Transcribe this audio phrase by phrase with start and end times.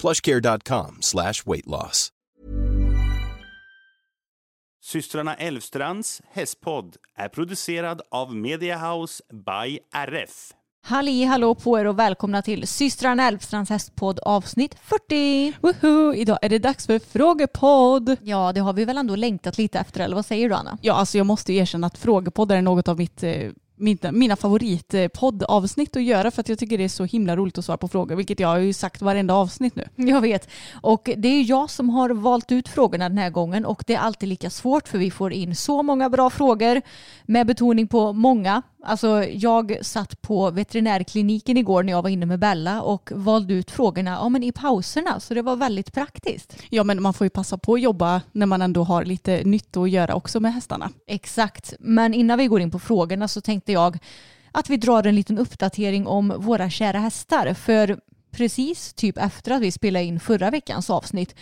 [0.00, 2.12] plushcare.com slash weight loss.
[4.84, 10.52] Systrarna Elvstrands hästpodd är producerad av Mediahouse by RF.
[10.86, 15.52] Halli hallå på er och välkomna till systrarna Elfstrands hästpodd avsnitt 40.
[15.60, 16.14] Woho!
[16.14, 18.16] Idag är det dags för frågepodd.
[18.22, 20.78] Ja, det har vi väl ändå längtat lite efter, eller vad säger du Anna?
[20.82, 24.36] Ja, alltså jag måste ju erkänna att frågepoddar är något av mitt eh, mina, mina
[24.36, 27.88] favoritpoddavsnitt att göra för att jag tycker det är så himla roligt att svara på
[27.88, 29.88] frågor, vilket jag har ju sagt varenda avsnitt nu.
[29.96, 30.48] Jag vet.
[30.80, 33.98] Och det är jag som har valt ut frågorna den här gången och det är
[33.98, 36.82] alltid lika svårt för vi får in så många bra frågor
[37.26, 38.62] med betoning på många.
[38.82, 43.70] Alltså jag satt på veterinärkliniken igår när jag var inne med Bella och valde ut
[43.70, 46.56] frågorna ja, men i pauserna så det var väldigt praktiskt.
[46.70, 49.76] Ja men man får ju passa på att jobba när man ändå har lite nytt
[49.76, 50.90] att göra också med hästarna.
[51.06, 53.98] Exakt, men innan vi går in på frågorna så tänkte jag
[54.52, 57.54] att vi drar en liten uppdatering om våra kära hästar.
[57.54, 61.34] För precis typ efter att vi spelade in förra veckans avsnitt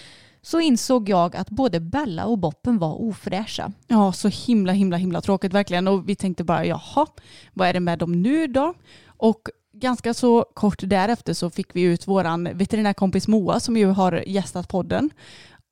[0.47, 3.73] så insåg jag att både Bella och Boppen var ofräscha.
[3.87, 5.89] Ja, så himla himla himla tråkigt verkligen.
[5.89, 7.07] Och vi tänkte bara jaha,
[7.53, 8.75] vad är det med dem nu då?
[9.07, 14.25] Och ganska så kort därefter så fick vi ut våran veterinärkompis Moa som ju har
[14.27, 15.11] gästat podden.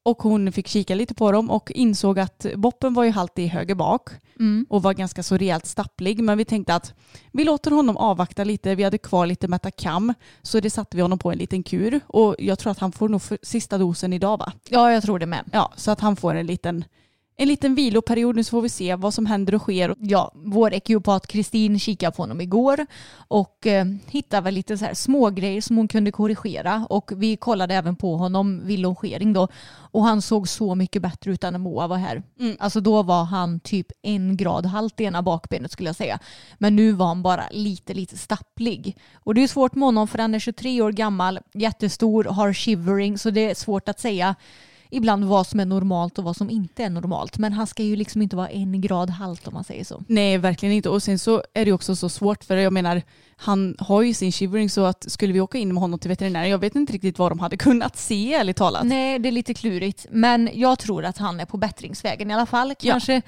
[0.07, 3.47] Och hon fick kika lite på dem och insåg att Boppen var ju halt i
[3.47, 4.11] höger bak
[4.41, 4.67] Mm.
[4.71, 6.23] och var ganska så rejält stapplig.
[6.23, 6.95] Men vi tänkte att
[7.33, 8.75] vi låter honom avvakta lite.
[8.75, 12.01] Vi hade kvar lite Metacam så det satte vi honom på en liten kur.
[12.07, 14.53] Och jag tror att han får nog sista dosen idag va?
[14.69, 15.45] Ja, jag tror det med.
[15.53, 16.85] Ja, så att han får en liten,
[17.37, 19.95] en liten viloperiod nu så får vi se vad som händer och sker.
[19.99, 22.87] Ja, vår ekiopat Kristin kikade på honom igår
[23.17, 27.37] och eh, hittade väl lite så här små grejer som hon kunde korrigera och vi
[27.37, 29.49] kollade även på honom vid longering då
[29.95, 32.23] och han såg så mycket bättre ut än när Moa var här.
[32.41, 32.57] Mm.
[32.61, 36.19] Alltså då var han typ en grad halt i ena bakbenet skulle jag säga.
[36.59, 38.97] Men nu var han bara lite, lite stapplig.
[39.15, 43.19] Och det är svårt med honom för han är 23 år gammal, jättestor, har shivering
[43.19, 44.35] så det är svårt att säga
[44.95, 47.39] ibland vad som är normalt och vad som inte är normalt.
[47.39, 50.03] Men han ska ju liksom inte vara en grad halt om man säger så.
[50.09, 50.89] Nej, verkligen inte.
[50.89, 53.03] Och sen så är det också så svårt för jag menar,
[53.37, 56.51] han har ju sin shivering så att skulle vi åka in med honom till veterinären,
[56.51, 58.87] jag vet inte riktigt vad de hade kunnat se ärligt talat.
[58.87, 60.07] Nej, det är lite klurigt.
[60.11, 62.75] Men jag tror att han är på bättringsvägen i alla fall.
[62.79, 63.23] Kanske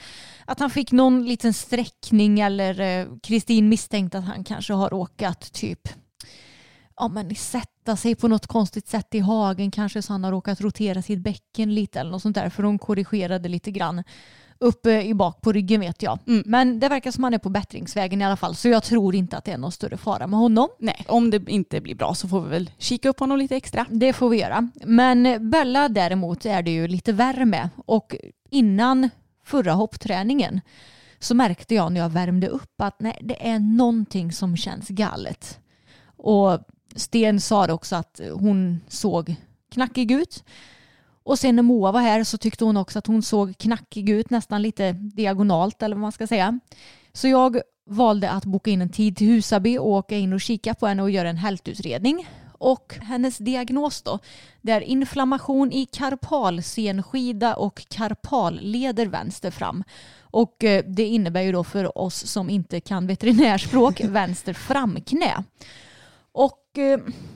[0.44, 5.53] att han fick någon liten sträckning eller eh, Kristin misstänkte att han kanske har råkat
[5.53, 5.88] typ
[6.97, 10.61] ja, men sätta sig på något konstigt sätt i hagen kanske så han har råkat
[10.61, 14.03] rotera sitt bäcken lite eller något sånt där för hon korrigerade lite grann
[14.59, 16.19] uppe i bak på ryggen vet jag.
[16.27, 16.43] Mm.
[16.47, 19.37] Men det verkar som han är på bättringsvägen i alla fall så jag tror inte
[19.37, 20.69] att det är någon större fara med honom.
[20.79, 23.87] Nej, om det inte blir bra så får vi väl kika upp honom lite extra.
[23.91, 24.69] Det får vi göra.
[24.85, 27.69] Men Bella däremot är det ju lite värre med.
[27.87, 28.17] Och
[28.51, 29.11] innan
[29.45, 30.61] förra hoppträningen
[31.19, 35.59] så märkte jag när jag värmde upp att nej, det är någonting som känns galet.
[36.17, 36.61] Och
[36.97, 39.34] Sten sa också att hon såg
[39.73, 40.45] knackig ut.
[41.23, 44.31] Och sen när Moa var här så tyckte hon också att hon såg knackig ut,
[44.31, 46.61] nästan lite diagonalt eller vad man ska säga.
[47.12, 50.75] Så jag valde att boka in en tid till Husaby och åka in och kika
[50.75, 52.29] på henne och göra en hältutredning.
[52.59, 54.19] Och hennes diagnos då,
[54.62, 59.85] det är inflammation i karpalsenskida och karpalleder vänster fram.
[60.20, 65.44] Och eh, det innebär ju då för oss som inte kan veterinärspråk vänster framknä.
[66.32, 66.66] Och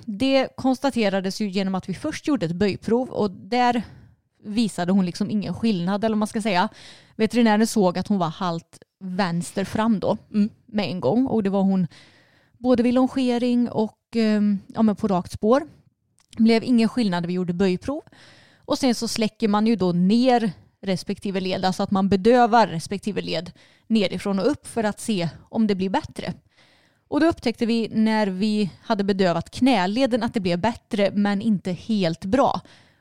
[0.05, 3.83] det konstaterades ju genom att vi först gjorde ett böjprov och där
[4.45, 6.69] visade hon liksom ingen skillnad eller vad man ska säga.
[7.17, 10.51] Veterinären såg att hon var halt vänster fram då Mm.
[10.67, 11.87] med en gång och det var hon
[12.59, 14.41] både vid longering och eh,
[14.75, 15.63] ja, men på rakt spår.
[16.37, 18.03] Det blev ingen skillnad när vi gjorde böjprov.
[18.65, 20.53] Och sen så släcker man ju då ner
[20.83, 23.53] respektive led, alltså att man bedövar respektive led
[23.87, 26.35] nerifrån och upp för att se om det blir bättre.
[27.11, 31.73] Och då upptäckte vi när vi hade bedövat knäleden att det blev bättre men inte
[31.73, 32.61] helt bra.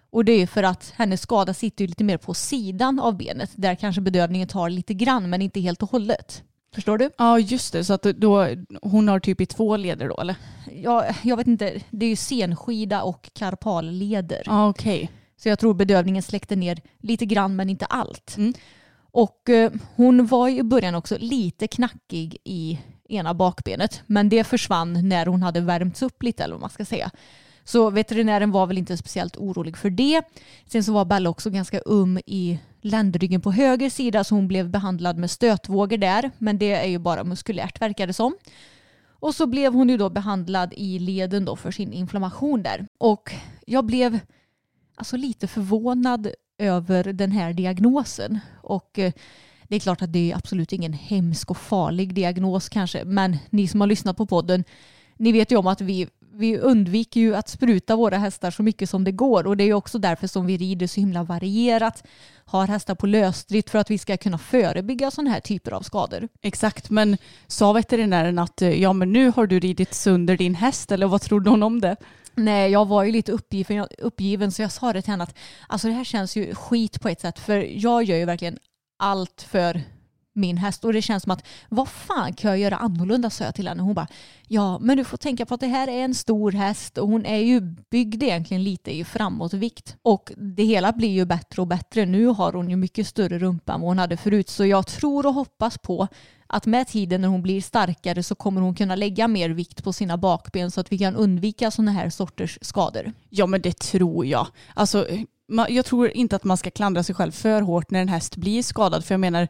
[0.10, 3.52] Och det är för att hennes skada sitter ju lite mer på sidan av benet
[3.56, 6.44] där kanske bedövningen tar lite grann men inte helt och hållet.
[6.76, 7.10] Förstår du?
[7.18, 8.48] Ja just det, så att då,
[8.82, 10.36] hon har typ i två leder då eller?
[10.84, 14.42] Ja, jag vet inte, det är ju senskida och karpalleder.
[14.46, 15.12] Ja okej.
[15.38, 18.38] Så jag tror bedövningen släckte ner lite grann men inte allt.
[18.38, 18.54] Mm.
[19.12, 22.80] Och eh, hon var ju i början också lite knackig i
[23.10, 24.02] ena bakbenet.
[24.06, 27.12] Men det försvann när hon hade värmts upp lite eller vad man ska säga.
[27.64, 30.22] Så veterinären var väl inte speciellt orolig för det.
[30.66, 34.70] Sen så var Bella också ganska um i ländryggen på höger sida så hon blev
[34.70, 36.32] behandlad med stötvågor där.
[36.38, 38.36] Men det är ju bara muskulärt verkar det som.
[39.20, 42.88] Och så blev hon ju då behandlad i leden då för sin inflammation där.
[42.98, 43.32] Och
[43.66, 44.20] jag blev
[44.96, 46.28] alltså lite förvånad
[46.58, 48.40] över den här diagnosen.
[48.64, 49.14] Och eh,
[49.70, 53.04] det är klart att det är absolut ingen hemsk och farlig diagnos kanske.
[53.06, 54.64] Men ni som har lyssnat på podden,
[55.18, 58.90] ni vet ju om att vi, vi undviker ju att spruta våra hästar så mycket
[58.90, 59.48] som det går.
[59.48, 62.04] Och det är ju också därför som vi rider så himla varierat.
[62.46, 66.28] Har hästar på lösdrift för att vi ska kunna förebygga sådana här typer av skador.
[66.42, 67.18] Exakt, men
[67.48, 71.22] sa veterinären att eh, ja men nu har du ridit sönder din häst eller vad
[71.22, 71.96] trodde hon om det?
[72.36, 75.36] Nej, jag var ju lite uppgiven, uppgiven så jag sa det till henne att
[75.68, 78.58] alltså det här känns ju skit på ett sätt för jag gör ju verkligen
[79.00, 79.82] allt för
[80.34, 83.56] min häst och det känns som att vad fan kan jag göra annorlunda sa jag
[83.56, 83.84] till henne.
[83.84, 84.08] Hon bara
[84.48, 87.26] ja men du får tänka på att det här är en stor häst och hon
[87.26, 87.62] är ju
[87.92, 92.06] byggd egentligen lite i framåtvikt och det hela blir ju bättre och bättre.
[92.06, 95.26] Nu har hon ju mycket större rumpa än vad hon hade förut så jag tror
[95.26, 96.08] och hoppas på
[96.48, 99.94] att med tiden när hon blir starkare så kommer hon kunna lägga mer vikt på
[99.94, 103.14] sina bakben så att vi kan undvika sådana här sorters skador.
[103.30, 104.48] Ja men det tror jag.
[104.74, 105.08] Alltså,
[105.70, 108.64] jag tror inte att man ska klandra sig själv för hårt när en häst blir
[108.64, 109.06] skadad.
[109.06, 109.48] För jag menar,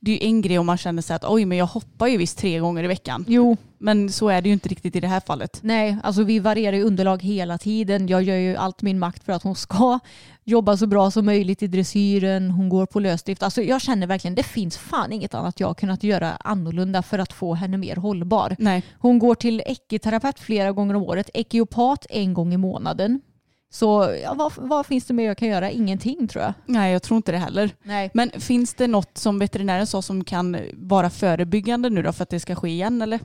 [0.00, 2.16] det är ju en grej om man känner sig att oj men jag hoppar ju
[2.16, 3.24] visst tre gånger i veckan.
[3.28, 5.58] Jo, Men så är det ju inte riktigt i det här fallet.
[5.62, 8.08] Nej, alltså vi varierar ju underlag hela tiden.
[8.08, 9.98] Jag gör ju allt min makt för att hon ska
[10.44, 12.50] jobba så bra som möjligt i dressyren.
[12.50, 13.42] Hon går på lösdrift.
[13.42, 17.32] Alltså jag känner verkligen det finns fan inget annat jag kunnat göra annorlunda för att
[17.32, 18.56] få henne mer hållbar.
[18.58, 18.82] Nej.
[18.98, 23.20] Hon går till ekiterapeut flera gånger om året, ekiopat en gång i månaden.
[23.74, 25.70] Så ja, vad, vad finns det mer jag kan göra?
[25.70, 26.54] Ingenting tror jag.
[26.66, 27.70] Nej jag tror inte det heller.
[27.82, 28.10] Nej.
[28.14, 32.30] Men finns det något som veterinären sa som kan vara förebyggande nu då för att
[32.30, 33.20] det ska ske igen eller?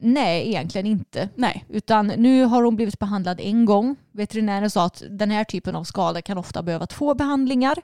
[0.00, 1.28] Nej, egentligen inte.
[1.34, 1.64] Nej.
[1.68, 3.96] Utan nu har hon blivit behandlad en gång.
[4.12, 7.78] Veterinären sa att den här typen av skada kan ofta behöva två behandlingar.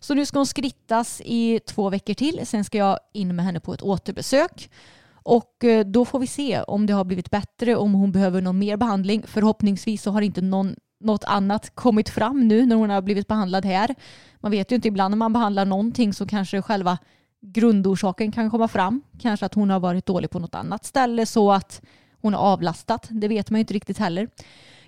[0.00, 2.40] Så nu ska hon skrittas i två veckor till.
[2.46, 4.70] Sen ska jag in med henne på ett återbesök.
[5.12, 8.58] Och eh, då får vi se om det har blivit bättre, om hon behöver någon
[8.58, 9.22] mer behandling.
[9.26, 13.64] Förhoppningsvis så har inte någon, något annat kommit fram nu när hon har blivit behandlad
[13.64, 13.94] här.
[14.40, 16.98] Man vet ju inte, ibland när man behandlar någonting så kanske själva
[17.40, 19.02] grundorsaken kan komma fram.
[19.18, 21.82] Kanske att hon har varit dålig på något annat ställe så att
[22.20, 23.06] hon har avlastat.
[23.10, 24.28] Det vet man ju inte riktigt heller.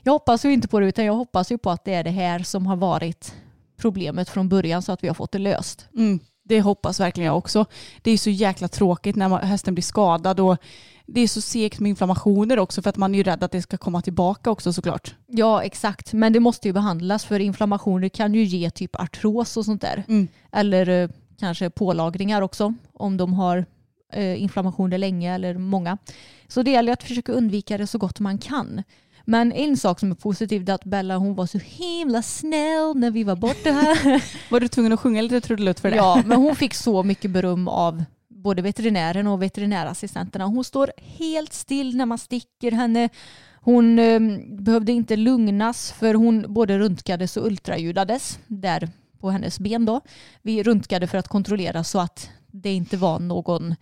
[0.02, 2.10] Jag hoppas ju inte på det utan jag hoppas ju på att det är det
[2.10, 3.34] här som har varit
[3.76, 5.88] problemet från början så att vi har fått det löst.
[5.96, 7.66] Mm, det hoppas verkligen jag också.
[8.02, 10.56] Det är så jäkla tråkigt när hästen blir skadad och
[11.06, 13.62] det är så segt med inflammationer också för att man är ju rädd att det
[13.62, 15.14] ska komma tillbaka också såklart.
[15.26, 19.64] Ja exakt, men det måste ju behandlas för inflammationer kan ju ge typ artros och
[19.64, 20.04] sånt där.
[20.08, 20.28] Mm.
[20.52, 21.08] Eller eh,
[21.38, 23.66] kanske pålagringar också om de har
[24.12, 25.98] eh, inflammationer länge eller många.
[26.48, 28.82] Så det gäller att försöka undvika det så gott man kan.
[29.24, 33.10] Men en sak som är positiv är att Bella hon var så himla snäll när
[33.10, 34.24] vi var borta här.
[34.50, 35.96] Var du tvungen att sjunga lite trudelutt för det?
[35.96, 40.44] Ja, men hon fick så mycket beröm av både veterinären och veterinärassistenterna.
[40.44, 43.08] Hon står helt still när man sticker henne.
[43.60, 48.88] Hon eh, behövde inte lugnas för hon både röntgades och ultraljudades där
[49.20, 50.00] på hennes ben då.
[50.42, 53.74] Vi röntgade för att kontrollera så att det inte var någon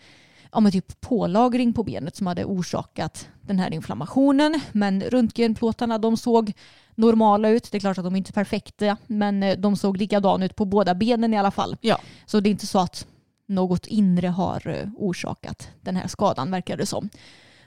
[0.53, 4.61] ja, men typ pålagring på benet som hade orsakat den här inflammationen.
[4.73, 6.53] Men röntgenplåtarna de såg
[6.95, 7.69] normala ut.
[7.73, 10.65] Det är klart att de inte är perfekta men eh, de såg likadana ut på
[10.65, 11.77] båda benen i alla fall.
[11.81, 11.99] Ja.
[12.27, 13.07] Så det är inte så att
[13.47, 17.09] något inre har eh, orsakat den här skadan verkar det som.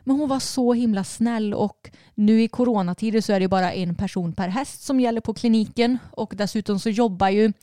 [0.04, 3.96] Men hon var så himla snäll och nu i coronatider så är det bara en
[3.96, 7.54] person per häst som gäller på kliniken och dessutom så jobbar ju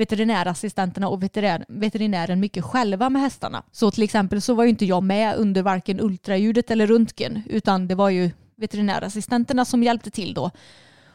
[0.00, 3.62] veterinärassistenterna och veterinär, veterinären mycket själva med hästarna.
[3.72, 7.88] Så till exempel så var ju inte jag med under varken ultraljudet eller röntgen utan
[7.88, 10.50] det var ju veterinärassistenterna som hjälpte till då.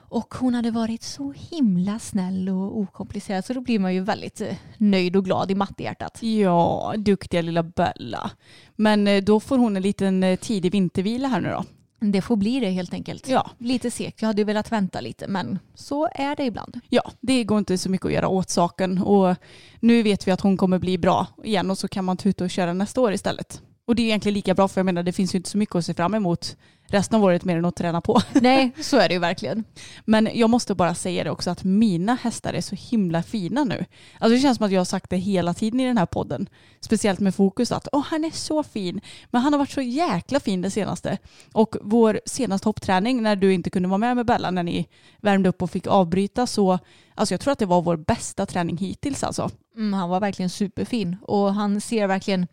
[0.09, 4.41] Och hon hade varit så himla snäll och okomplicerad så då blir man ju väldigt
[4.41, 6.23] eh, nöjd och glad i mattehjärtat.
[6.23, 8.31] Ja, duktiga lilla Bella.
[8.75, 11.63] Men eh, då får hon en liten eh, tidig vintervila här nu då.
[12.11, 13.27] Det får bli det helt enkelt.
[13.27, 13.51] Ja.
[13.57, 14.21] Lite segt.
[14.21, 16.79] Jag hade ju velat vänta lite men så är det ibland.
[16.89, 19.35] Ja, det går inte så mycket att göra åt saken och
[19.79, 22.49] nu vet vi att hon kommer bli bra igen och så kan man tuta och
[22.49, 23.61] köra nästa år istället.
[23.87, 25.75] Och det är egentligen lika bra för jag menar det finns ju inte så mycket
[25.75, 28.21] att se fram emot resten av året mer än att träna på.
[28.33, 29.63] Nej, så är det ju verkligen.
[30.05, 33.85] Men jag måste bara säga det också att mina hästar är så himla fina nu.
[34.19, 36.49] Alltså det känns som att jag har sagt det hela tiden i den här podden.
[36.79, 39.01] Speciellt med fokus att åh han är så fin.
[39.31, 41.17] Men han har varit så jäkla fin det senaste.
[41.53, 44.87] Och vår senaste hoppträning när du inte kunde vara med med Bella när ni
[45.21, 46.79] värmde upp och fick avbryta så
[47.15, 49.49] alltså jag tror att det var vår bästa träning hittills alltså.
[49.77, 52.47] Mm, han var verkligen superfin och han ser verkligen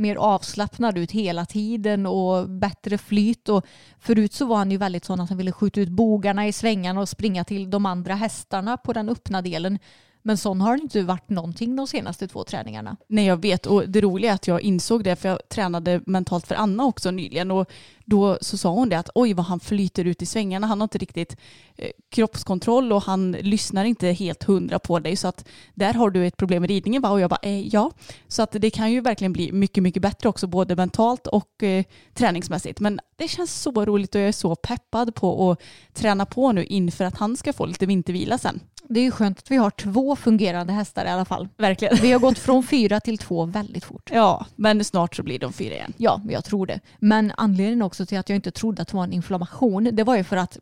[0.00, 3.48] mer avslappnad ut hela tiden och bättre flyt.
[3.48, 3.66] Och
[3.98, 7.00] förut så var han ju väldigt sån att han ville skjuta ut bogarna i svängarna
[7.00, 9.78] och springa till de andra hästarna på den öppna delen.
[10.22, 12.96] Men sån har det inte varit någonting de senaste två träningarna.
[13.06, 16.46] Nej jag vet och det roliga är att jag insåg det för jag tränade mentalt
[16.46, 17.70] för Anna också nyligen och
[18.04, 20.66] då så sa hon det att oj vad han flyter ut i svängarna.
[20.66, 21.36] Han har inte riktigt
[21.76, 26.26] eh, kroppskontroll och han lyssnar inte helt hundra på dig så att där har du
[26.26, 27.10] ett problem med ridningen va?
[27.10, 27.90] Och jag bara eh, ja.
[28.28, 31.84] Så att det kan ju verkligen bli mycket mycket bättre också både mentalt och eh,
[32.14, 32.80] träningsmässigt.
[32.80, 35.60] Men det känns så roligt och jag är så peppad på att
[35.94, 38.60] träna på nu inför att han ska få lite vintervila sen.
[38.92, 41.48] Det är ju skönt att vi har två fungerande hästar i alla fall.
[41.56, 41.96] Verkligen.
[42.02, 44.10] Vi har gått från fyra till två väldigt fort.
[44.12, 45.92] Ja, men snart så blir de fyra igen.
[45.96, 46.80] Ja, jag tror det.
[46.98, 50.16] Men anledningen också till att jag inte trodde att det var en inflammation, det var
[50.16, 50.58] ju för att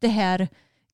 [0.00, 0.48] det här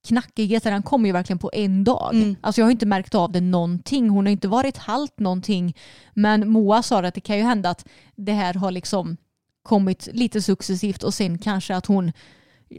[0.09, 2.15] knackigheten den kom ju verkligen på en dag.
[2.15, 2.37] Mm.
[2.41, 4.11] Alltså jag har inte märkt av det någonting.
[4.11, 5.77] Hon har inte varit halt någonting.
[6.15, 9.17] Men Moa sa att det kan ju hända att det här har liksom
[9.63, 12.13] kommit lite successivt och sen kanske att hon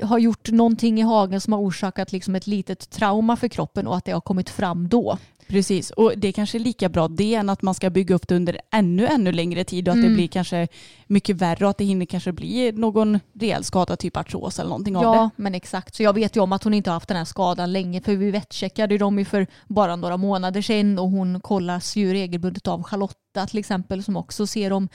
[0.03, 3.97] har gjort någonting i hagen som har orsakat liksom ett litet trauma för kroppen och
[3.97, 5.17] att det har kommit fram då.
[5.47, 8.27] Precis, och det är kanske är lika bra det än att man ska bygga upp
[8.27, 10.09] det under ännu, ännu längre tid och att Mm.
[10.09, 10.67] det blir kanske
[11.07, 14.95] mycket värre och att det hinner kanske bli någon rejäl skada, typ artros eller någonting
[14.97, 15.07] av det.
[15.07, 15.95] Ja, men exakt.
[15.95, 18.15] Så jag vet ju om att hon inte har haft den här skadan länge för
[18.15, 22.83] vi vetcheckade dem ju för bara några månader sedan och hon kollas ju regelbundet av
[22.83, 24.89] Charlotta till exempel som också ser om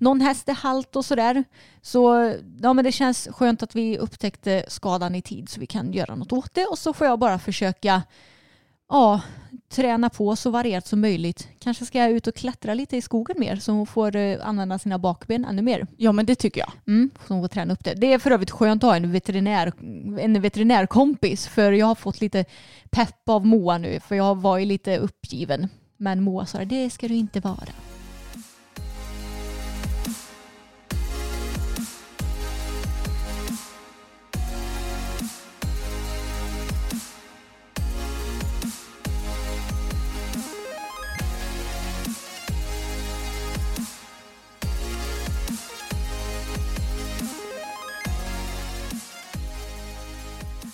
[0.00, 1.44] någon häst är halt och sådär.
[1.82, 5.92] Så ja, men det känns skönt att vi upptäckte skadan i tid så vi kan
[5.92, 8.02] göra något åt det och så får jag bara försöka
[8.88, 9.20] ja,
[9.68, 11.48] träna på så varierat som möjligt.
[11.58, 14.78] Kanske ska jag ut och klättra lite i skogen mer så hon får eh, använda
[14.78, 15.86] sina bakben ännu mer.
[15.96, 16.72] Ja, men det tycker jag.
[16.86, 17.94] Mm, så hon får träna upp det.
[17.94, 19.72] Det är för övrigt skönt att ha en, veterinär,
[20.20, 22.44] en veterinärkompis för jag har fått lite
[22.90, 25.68] pepp av Moa nu för jag var ju lite uppgiven.
[25.96, 27.87] Men Moa sa det ska du inte vara.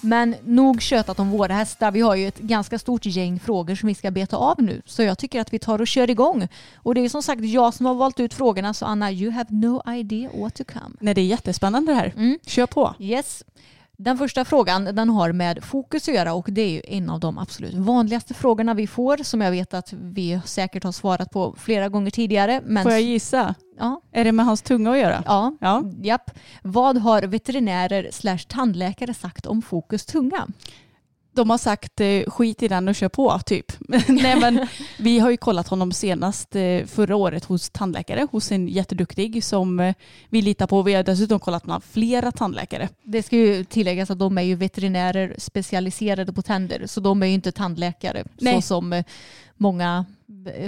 [0.04, 1.90] Men nog tjötat om våra hästar.
[1.90, 4.82] Vi har ju ett ganska stort gäng frågor som vi ska beta av nu.
[4.86, 6.48] Så jag tycker att vi tar och kör igång.
[6.76, 9.46] Och det är som sagt jag som har valt ut frågorna så Anna, you have
[9.50, 10.96] no idea what to come.
[11.00, 12.12] Nej, det är jättespännande det här.
[12.16, 12.38] Mm.
[12.46, 12.94] Kör på.
[12.98, 13.44] Yes.
[14.04, 17.20] Den första frågan den har med fokus att göra och det är ju en av
[17.20, 21.54] de absolut vanligaste frågorna vi får som jag vet att vi säkert har svarat på
[21.58, 22.60] flera gånger tidigare.
[22.64, 23.54] Men Får jag gissa?
[23.78, 25.22] ja, Är det med hans tunga att göra?
[25.26, 25.82] ja, Ja.
[26.02, 26.30] Japp.
[26.62, 30.46] Vad har veterinärer slash tandläkare sagt om fokus tunga?
[31.34, 33.72] De har sagt eh, skit i den och kör på typ.
[34.08, 34.66] Nej men
[34.98, 39.80] vi har ju kollat honom senast eh, förra året hos tandläkare, hos en jätteduktig som
[39.80, 39.94] eh,
[40.28, 40.82] vi litar på.
[40.82, 42.88] Vi har dessutom kollat med flera tandläkare.
[43.02, 47.26] Det ska ju tilläggas att de är ju veterinärer specialiserade på tänder så de är
[47.26, 48.54] ju inte tandläkare Nej.
[48.54, 49.02] så som
[49.56, 50.04] många,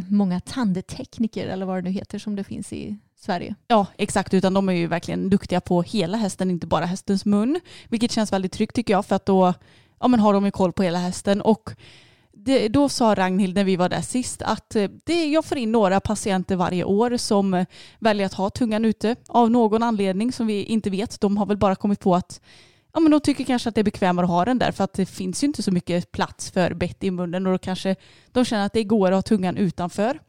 [0.08, 3.54] många tandtekniker eller vad det nu heter som det finns i Sverige.
[3.68, 7.60] Ja exakt, utan de är ju verkligen duktiga på hela hästen, inte bara hästens mun.
[7.88, 9.54] Vilket känns väldigt tryggt tycker jag för att då
[10.00, 11.40] ja, men har de ju koll på hela hästen.
[11.40, 11.70] Och
[12.32, 15.72] det, då sa Ragnhild när vi var där sist att eh, det, jag får in
[15.72, 17.66] några patienter varje år som eh,
[17.98, 21.20] väljer att ha tungan ute av någon anledning som vi inte vet.
[21.20, 22.40] De har väl bara kommit på att
[22.92, 24.92] ja, men de tycker kanske att det är bekvämare att ha den där för att
[24.92, 27.96] det finns ju inte så mycket plats för bett i munnen och då kanske
[28.32, 30.20] de känner att det går att ha tungan utanför.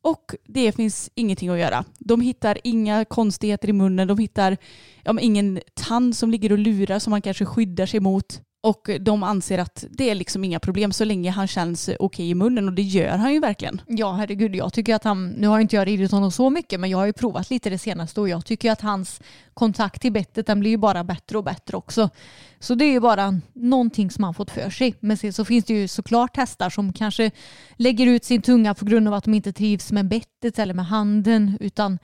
[0.00, 1.84] Och det finns ingenting att göra.
[1.98, 4.56] De hittar inga konstigheter i munnen, de hittar
[5.02, 8.40] ja, men ingen tand som ligger och lurar som man kanske skyddar sig mot.
[8.60, 12.34] Och de anser att det är liksom inga problem så länge han känns okej i
[12.34, 13.80] munnen och det gör han ju verkligen.
[13.86, 16.90] Ja herregud jag tycker att han, nu har inte jag ridit honom så mycket men
[16.90, 19.20] jag har ju provat lite det senaste och jag tycker att hans
[19.54, 22.10] kontakt till bettet den blir ju bara bättre och bättre också.
[22.60, 24.94] Så det är ju bara någonting som han fått för sig.
[25.00, 27.30] Men sen så finns det ju såklart hästar som kanske
[27.76, 30.86] lägger ut sin tunga på grund av att de inte trivs med bettet eller med
[30.86, 31.98] handen utan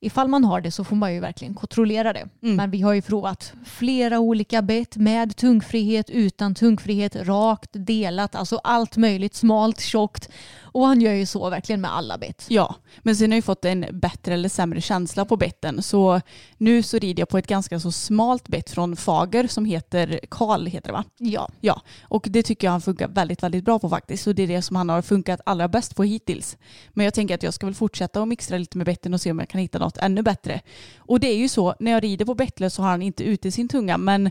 [0.00, 2.28] ifall man har det så får man ju verkligen kontrollera det.
[2.42, 2.56] Mm.
[2.56, 8.60] Men vi har ju provat flera olika bett med tungfrihet, utan tungfrihet, rakt, delat, alltså
[8.64, 10.30] allt möjligt, smalt, tjockt.
[10.72, 12.46] Och han gör ju så verkligen med alla bett.
[12.48, 15.82] Ja, men sen har jag fått en bättre eller sämre känsla på betten.
[15.82, 16.20] Så
[16.56, 20.66] nu så rider jag på ett ganska så smalt bett från Fager som heter Karl
[20.66, 21.04] heter det va?
[21.18, 21.50] Ja.
[21.60, 24.24] Ja, och det tycker jag han funkar väldigt, väldigt bra på faktiskt.
[24.24, 26.56] Så det är det som han har funkat allra bäst på hittills.
[26.90, 29.30] Men jag tänker att jag ska väl fortsätta och mixtra lite med betten och se
[29.30, 30.60] om jag kan hitta något ännu bättre.
[30.98, 33.52] Och det är ju så, när jag rider på bettlös så har han inte ute
[33.52, 34.30] sin tunga, men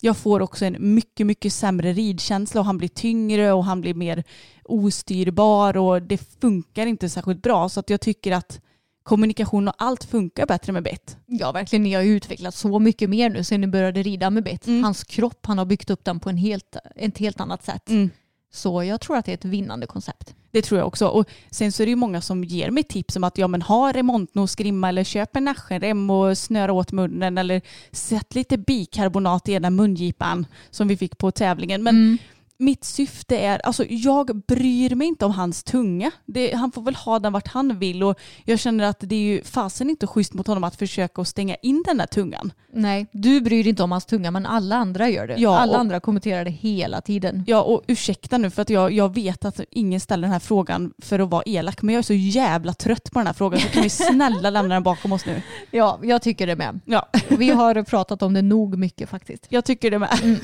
[0.00, 3.94] jag får också en mycket, mycket sämre ridkänsla och han blir tyngre och han blir
[3.94, 4.24] mer
[4.64, 7.68] ostyrbar och det funkar inte särskilt bra.
[7.68, 8.60] Så att jag tycker att
[9.02, 11.16] kommunikation och allt funkar bättre med bett.
[11.26, 11.82] Ja, verkligen.
[11.82, 14.66] Ni har ju utvecklat så mycket mer nu sen ni började rida med bett.
[14.66, 14.84] Mm.
[14.84, 17.88] Hans kropp, han har byggt upp den på en helt, ett helt annat sätt.
[17.88, 18.10] Mm.
[18.56, 20.34] Så jag tror att det är ett vinnande koncept.
[20.50, 21.06] Det tror jag också.
[21.06, 23.62] Och sen så är det ju många som ger mig tips om att ja men
[23.62, 27.60] ha remontnos grimma eller köp en naschenrem och snöra åt munnen eller
[27.92, 31.82] sätt lite bikarbonat i ena mungipan som vi fick på tävlingen.
[31.82, 32.18] Men Mm.
[32.58, 36.10] Mitt syfte är, alltså jag bryr mig inte om hans tunga.
[36.26, 39.20] Det, han får väl ha den vart han vill och jag känner att det är
[39.20, 42.52] ju fasen inte schysst mot honom att försöka att stänga in den där tungan.
[42.72, 45.34] Nej, du bryr dig inte om hans tunga men alla andra gör det.
[45.38, 47.44] Ja, alla och- andra kommenterar det hela tiden.
[47.46, 50.92] Ja och ursäkta nu för att jag, jag vet att ingen ställer den här frågan
[50.98, 53.68] för att vara elak men jag är så jävla trött på den här frågan så
[53.68, 55.42] kan vi snälla lämna den bakom oss nu.
[55.70, 56.80] Ja, jag tycker det med.
[56.84, 59.46] Ja, Vi har pratat om det nog mycket faktiskt.
[59.48, 60.40] jag tycker det med.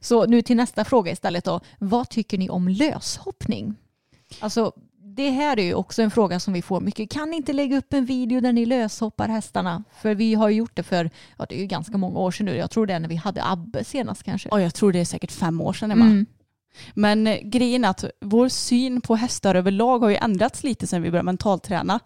[0.00, 1.51] Så nu till nästa fråga istället då.
[1.78, 3.74] Vad tycker ni om löshoppning?
[4.40, 4.72] Alltså
[5.16, 7.10] det här är ju också en fråga som vi får mycket.
[7.10, 9.84] Kan ni inte lägga upp en video där ni löshoppar hästarna?
[10.00, 12.46] För vi har ju gjort det för, ja det är ju ganska många år sedan
[12.46, 12.56] nu.
[12.56, 14.48] Jag tror det är när vi hade Abbe senast kanske.
[14.48, 16.04] Och jag tror det är säkert fem år sedan Emma.
[16.04, 16.26] Mm.
[16.94, 21.02] Men eh, grejen är att vår syn på hästar överlag har ju ändrats lite sedan
[21.02, 22.00] vi började mentalträna.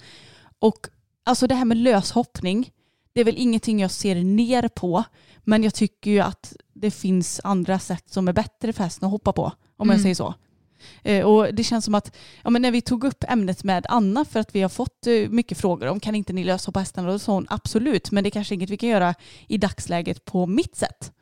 [0.59, 0.89] Och
[1.25, 2.71] alltså det här med löshoppning,
[3.17, 5.05] det är väl ingenting jag ser ner på.
[5.45, 9.11] Men jag tycker ju att det finns andra sätt som är bättre för hästen att
[9.13, 9.45] hoppa på.
[9.77, 10.03] Om jag Mm.
[10.03, 10.35] säger så.
[11.03, 14.25] Eh, Och det känns som att ja, men när vi tog upp ämnet med Anna
[14.25, 17.09] för att vi har fått eh, mycket frågor om kan inte ni löshoppa hästarna?
[17.13, 19.15] Och så sa hon absolut, men det är kanske inget vi kan göra
[19.49, 21.13] i dagsläget på mitt sätt.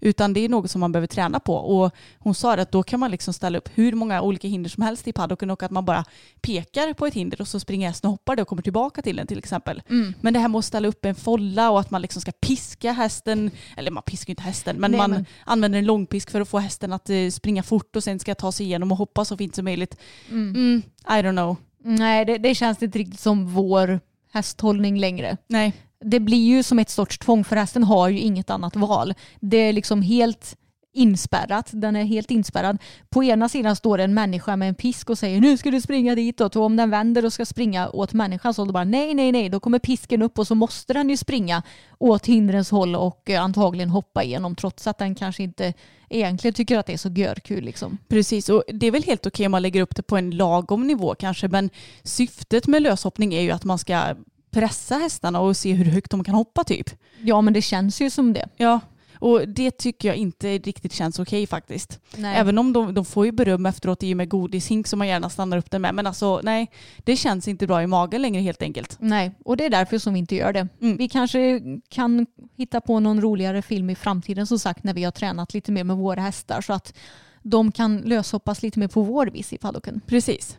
[0.00, 1.54] Utan det är något som man behöver träna på.
[1.56, 4.82] Och hon sa att då kan man liksom ställa upp hur många olika hinder som
[4.82, 6.04] helst i paddocken och att man bara
[6.40, 9.16] pekar på ett hinder och så springer hästen och hoppar det och kommer tillbaka till
[9.16, 9.82] den till exempel.
[9.90, 10.14] Mm.
[10.20, 12.92] Men det här med att ställa upp en folla och att man liksom ska piska
[12.92, 16.48] hästen, eller man piskar inte hästen, men Nej, man men- använder en långpisk för att
[16.48, 19.36] få hästen att eh, springa fort och sen ska ta sig igenom och hoppa så
[19.36, 19.96] fint som möjligt.
[20.30, 20.50] Mm.
[20.54, 21.56] Mm, I don't know.
[21.84, 24.00] Nej, det, det känns inte riktigt som vår
[24.32, 25.36] hästhållning längre.
[25.48, 25.72] Nej
[26.04, 29.14] det blir ju som ett sorts tvång för hästen har ju inget annat val.
[29.40, 30.56] Det är liksom helt
[30.94, 31.68] inspärrat.
[31.72, 32.78] Den är helt inspärrad.
[33.08, 36.14] På ena sidan står en människa med en pisk och säger nu ska du springa
[36.14, 39.32] ditåt och om den vänder och ska springa åt människan så då bara nej, nej,
[39.32, 39.48] nej.
[39.48, 41.62] Då kommer pisken upp och så måste den ju springa
[41.98, 45.72] åt hindrens håll och eh, antagligen hoppa igenom trots att den kanske inte
[46.08, 47.98] egentligen tycker att det är så görkul liksom.
[48.08, 50.86] Precis, och det är väl helt okej om man lägger upp det på en lagom
[50.86, 51.70] nivå kanske, men
[52.02, 54.14] syftet med löshoppning är ju att man ska
[54.54, 56.90] pressa hästarna och se hur högt de kan hoppa typ.
[57.20, 58.48] Ja, men det känns ju som det.
[58.56, 58.80] Ja,
[59.18, 62.00] och det tycker jag inte riktigt känns okej faktiskt.
[62.16, 62.36] Nej.
[62.36, 65.30] Även om de, de får ju beröm efteråt i och med godishink som man gärna
[65.30, 65.94] stannar upp den med.
[65.94, 66.70] Men alltså nej,
[67.04, 68.96] det känns inte bra i magen längre helt enkelt.
[69.00, 70.68] Nej, och det är därför som vi inte gör det.
[70.80, 70.96] Mm.
[70.96, 75.12] Vi kanske kan hitta på någon roligare film i framtiden som sagt när vi har
[75.12, 76.94] tränat lite mer med våra hästar så att
[77.42, 80.00] de kan löshoppas lite mer på vår vis i paddocken.
[80.06, 80.58] Precis.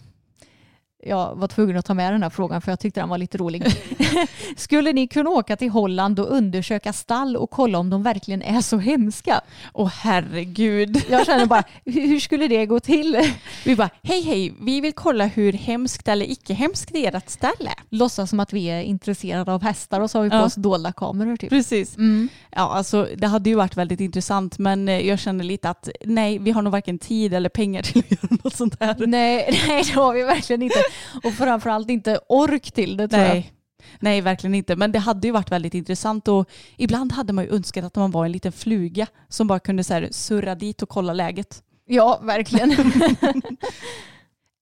[1.06, 3.38] Jag var tvungen att ta med den här frågan för jag tyckte den var lite
[3.38, 3.64] rolig.
[4.58, 8.62] Skulle ni kunna åka till Holland och undersöka stall och kolla om de verkligen är
[8.62, 9.42] så hemska?
[9.74, 11.02] Åh herregud.
[11.10, 13.18] Jag känner bara, hur skulle det gå till?
[13.66, 17.76] Vi bara, hej hej, vi vill kolla hur hemskt eller icke hemskt ert ställe är.
[17.90, 20.44] Låtsas som att vi är intresserade av hästar och så har vi på Ja.
[20.46, 21.50] oss dolda kameror typ.
[21.50, 21.98] Precis.
[21.98, 22.30] Mm.
[22.52, 26.38] Ja, alltså det hade ju varit väldigt intressant men eh, jag känner lite att nej,
[26.40, 28.96] vi har nog varken tid eller pengar till att göra något sånt här.
[29.08, 30.76] Nej, nej, det har vi verkligen inte.
[31.24, 33.30] Och framförallt inte ork till det tror jag.
[33.30, 33.54] Nej.
[34.00, 34.76] Nej, verkligen inte.
[34.76, 38.12] Men det hade ju varit väldigt intressant och ibland hade man ju önskat att man
[38.12, 41.64] var en liten fluga som bara kunde så här, surra dit och kolla läget.
[41.86, 42.72] Ja, verkligen.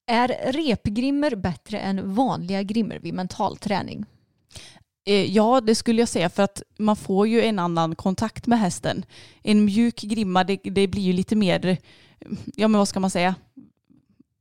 [0.07, 4.05] är repgrimmer bättre än vanliga grimmer vid mental träning?
[5.05, 8.59] Eh, Ja, det skulle jag säga för att man får ju en annan kontakt med
[8.59, 9.05] hästen.
[9.43, 11.77] En mjuk grimma, det, det blir ju lite mer,
[12.55, 13.35] ja men vad ska man säga?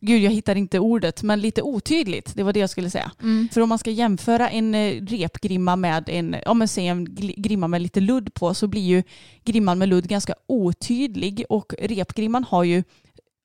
[0.00, 2.34] Gud, jag hittar inte ordet, men lite otydligt.
[2.34, 3.12] Det var det jag skulle säga.
[3.52, 7.04] För om man ska jämföra en eh, repgrimma med en, ja men säg en
[7.36, 9.02] grimma med lite ludd på så blir ju
[9.44, 12.82] grimman med ludd ganska otydlig och repgrimman har ju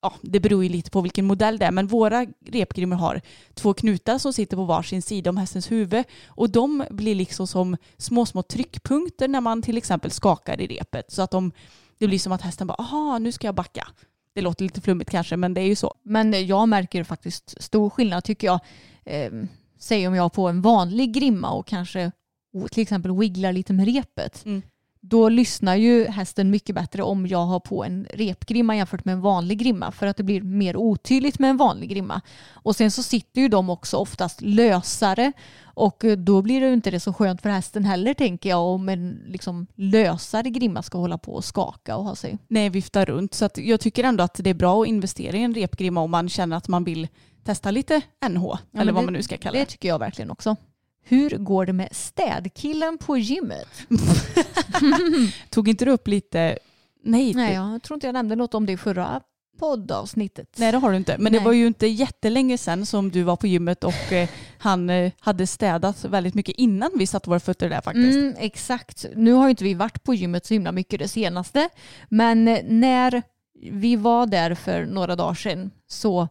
[0.00, 3.20] Ja, det beror ju lite på vilken modell det är, men våra repgrimmor har
[3.54, 7.76] två knutar som sitter på varsin sida om hästens huvud och de blir liksom som
[7.96, 11.52] små, små tryckpunkter när man till exempel skakar i repet så att de,
[11.98, 13.88] det blir som att hästen bara, aha, nu ska jag backa.
[14.36, 15.94] Det låter lite flummigt kanske men det är ju så.
[16.02, 18.60] Men jag märker faktiskt stor skillnad tycker jag.
[19.04, 19.32] Eh,
[19.78, 22.12] säg om jag på en vanlig grimma och kanske
[22.70, 24.44] till exempel wigglar lite med repet.
[24.44, 24.62] Mm.
[25.08, 29.20] Då lyssnar ju hästen mycket bättre om jag har på en repgrimma jämfört med en
[29.20, 32.20] vanlig grimma för att det blir mer otydligt med en vanlig grimma.
[32.52, 35.32] Och sen så sitter ju de också oftast lösare
[35.64, 38.88] och då blir det ju inte det så skönt för hästen heller tänker jag om
[38.88, 42.38] en liksom lösare grimma ska hålla på och skaka och ha sig.
[42.48, 43.34] Nej, vifta runt.
[43.34, 46.28] Så jag tycker ändå att det är bra att investera i en repgrimma om man
[46.28, 47.08] känner att man vill
[47.44, 49.66] testa lite NH Ja, eller vad det- man nu ska kalla Det det.
[49.66, 50.56] tycker jag verkligen också.
[51.08, 53.68] Hur går det med städkillen på gymmet?
[55.50, 56.58] Tog inte du upp lite...
[57.04, 59.20] Nej, Nej, det- jag tror inte jag nämnde något om det i förra
[59.58, 60.48] poddavsnittet.
[60.56, 61.16] Nej det har du inte.
[61.18, 61.44] Men det Nej.
[61.44, 65.46] var ju inte jättelänge sedan som du var på gymmet och eh, han eh, hade
[65.46, 68.16] städat väldigt mycket innan vi satte våra fötter där faktiskt.
[68.18, 69.06] Mm, exakt.
[69.14, 71.68] Nu har ju inte vi varit på gymmet så himla mycket det senaste.
[72.08, 73.22] Men eh, när
[73.70, 76.28] vi var där för några dagar sedan så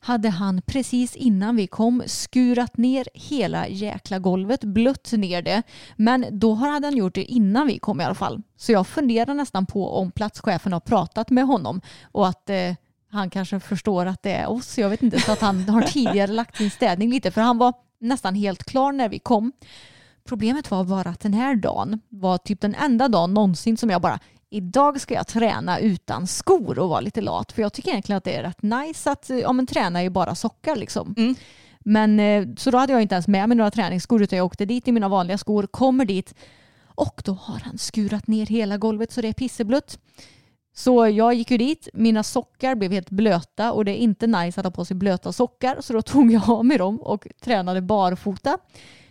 [0.00, 5.62] hade han precis innan vi kom skurat ner hela jäkla golvet, blött ner det.
[5.96, 8.42] Men då hade han gjort det innan vi kom i alla fall.
[8.56, 11.80] Så jag funderar nästan på om platschefen har pratat med honom
[12.12, 12.74] och att eh,
[13.10, 14.78] han kanske förstår att det är oss.
[14.78, 17.30] Jag vet inte, så att han har tidigare lagt sin städning lite.
[17.30, 19.52] För han var nästan helt klar när vi kom.
[20.24, 24.02] Problemet var bara att den här dagen var typ den enda dagen någonsin som jag
[24.02, 24.18] bara
[24.50, 27.52] Idag ska jag träna utan skor och vara lite lat.
[27.52, 30.34] För jag tycker egentligen att det är rätt nice att ja, men, träna i bara
[30.34, 30.76] sockar.
[30.76, 31.14] Liksom.
[31.16, 31.34] Mm.
[31.80, 34.64] Men, eh, så då hade jag inte ens med mig några träningsskor utan jag åkte
[34.64, 36.34] dit i mina vanliga skor, kommer dit
[36.94, 39.98] och då har han skurat ner hela golvet så det är pisseblött.
[40.74, 44.60] Så jag gick ju dit, mina sockar blev helt blöta och det är inte nice
[44.60, 47.80] att ha på sig blöta sockar så då tog jag av mig dem och tränade
[47.80, 48.58] barfota.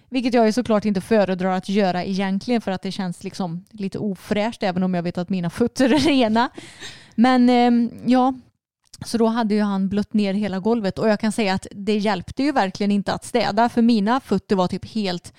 [0.10, 4.00] Vilket jag ju såklart inte föredrar att göra egentligen för att det känns liksom lite
[4.00, 6.50] ofräscht även om jag vet att mina fötter är rena.
[7.16, 8.34] Men eh, ja,
[9.06, 11.98] så då hade ju han blött ner hela golvet och jag kan säga att det
[11.98, 15.34] hjälpte ju verkligen inte att städa för mina fötter var typ helt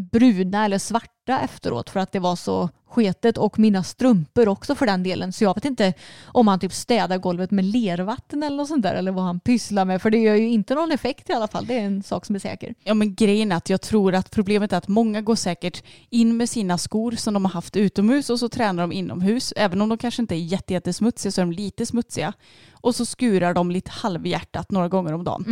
[0.00, 4.86] bruna eller svarta efteråt för att det var så sketet och mina strumpor också för
[4.86, 5.32] den delen.
[5.32, 8.94] Så jag vet inte om han typ städar golvet med lervatten eller något sånt där
[8.94, 11.66] eller vad han pysslar med för det gör ju inte någon effekt i alla fall.
[11.66, 12.74] Det är en sak som är säker.
[12.84, 16.36] Ja men grejen är att jag tror att problemet är att många går säkert in
[16.36, 19.52] med sina skor som de har haft utomhus och så tränar de inomhus.
[19.56, 22.32] Även om de kanske inte är jätte, jättesmutsiga så är de lite smutsiga.
[22.72, 25.44] Och så skurar de lite halvhjärtat några gånger om dagen.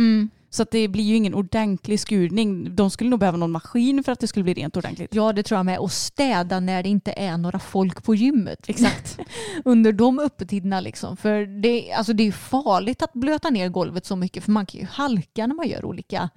[0.49, 2.75] Så att det blir ju ingen ordentlig skurning.
[2.75, 5.15] De skulle nog behöva någon maskin för att det skulle bli rent ordentligt.
[5.15, 5.79] Ja, det tror jag med.
[5.79, 8.69] Och städa när det inte är några folk på gymmet.
[8.69, 9.19] Exakt.
[9.65, 11.17] Under de öppettiderna liksom.
[11.17, 14.79] För det, alltså det är farligt att blöta ner golvet så mycket för man kan
[14.79, 16.29] ju halka när man gör olika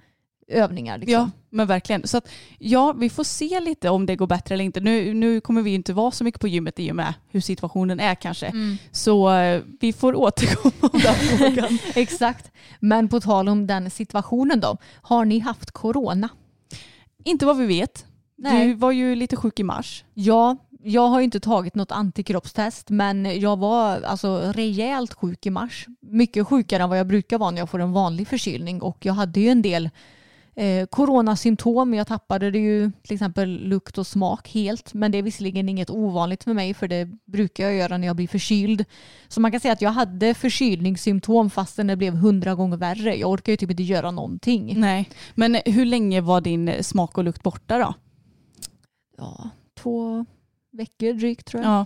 [0.47, 0.97] övningar.
[0.97, 1.13] Liksom.
[1.13, 2.07] Ja, men verkligen.
[2.07, 2.29] Så att,
[2.59, 4.79] ja, vi får se lite om det går bättre eller inte.
[4.79, 7.99] Nu, nu kommer vi inte vara så mycket på gymmet i och med hur situationen
[7.99, 8.45] är kanske.
[8.45, 8.77] Mm.
[8.91, 11.77] Så eh, vi får återkomma om den frågan.
[11.95, 12.51] Exakt.
[12.79, 14.77] Men på tal om den situationen då.
[15.01, 16.29] Har ni haft corona?
[17.23, 18.05] inte vad vi vet.
[18.35, 18.67] Nej.
[18.67, 20.03] Du var ju lite sjuk i mars.
[20.13, 25.49] Ja, jag har ju inte tagit något antikroppstest men jag var alltså rejält sjuk i
[25.49, 25.87] mars.
[26.01, 29.13] Mycket sjukare än vad jag brukar vara när jag får en vanlig förkylning och jag
[29.13, 29.89] hade ju en del
[30.55, 31.93] eh, coronasymptom.
[31.93, 35.89] Jag tappade det ju till exempel lukt och smak helt men det är visserligen inget
[35.89, 38.85] ovanligt för mig för det brukar jag göra när jag blir förkyld.
[39.27, 43.15] Så man kan säga att jag hade förkylningssymptom fastän det blev hundra gånger värre.
[43.15, 44.79] Jag orkar ju typ inte göra någonting.
[44.79, 45.09] Nej.
[45.35, 47.93] Men hur länge var din smak och lukt borta då?
[49.17, 50.25] Ja, två
[50.71, 51.71] veckor drygt tror jag.
[51.71, 51.85] Ja.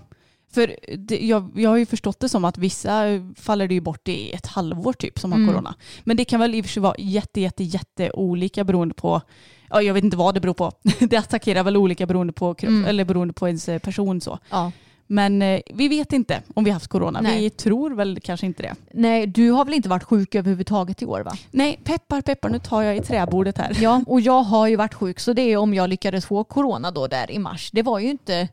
[0.51, 3.03] För det, jag, jag har ju förstått det som att vissa
[3.35, 5.49] faller det ju bort i ett halvår typ som har Mm.
[5.49, 5.75] corona.
[6.03, 9.21] Men det kan väl i och för sig vara jätte, jätte, jätte olika beroende på,
[9.69, 10.71] ja jag vet inte vad det beror på.
[10.99, 12.85] Det attackerar väl olika beroende på, kropp, Mm.
[12.85, 14.39] eller beroende på ens eh, person så.
[14.49, 14.71] Ja.
[15.09, 17.21] Men eh, vi vet inte om vi har haft corona.
[17.21, 17.39] Nej.
[17.41, 18.75] Vi tror väl kanske inte det.
[18.93, 21.31] Nej, du har väl inte varit sjuk överhuvudtaget i år va?
[21.51, 23.77] Nej, peppar peppar, nu tar jag i träbordet här.
[23.81, 26.91] Ja, och jag har ju varit sjuk så det är om jag lyckades få corona
[26.91, 27.69] då där i mars.
[27.73, 28.47] Det var ju inte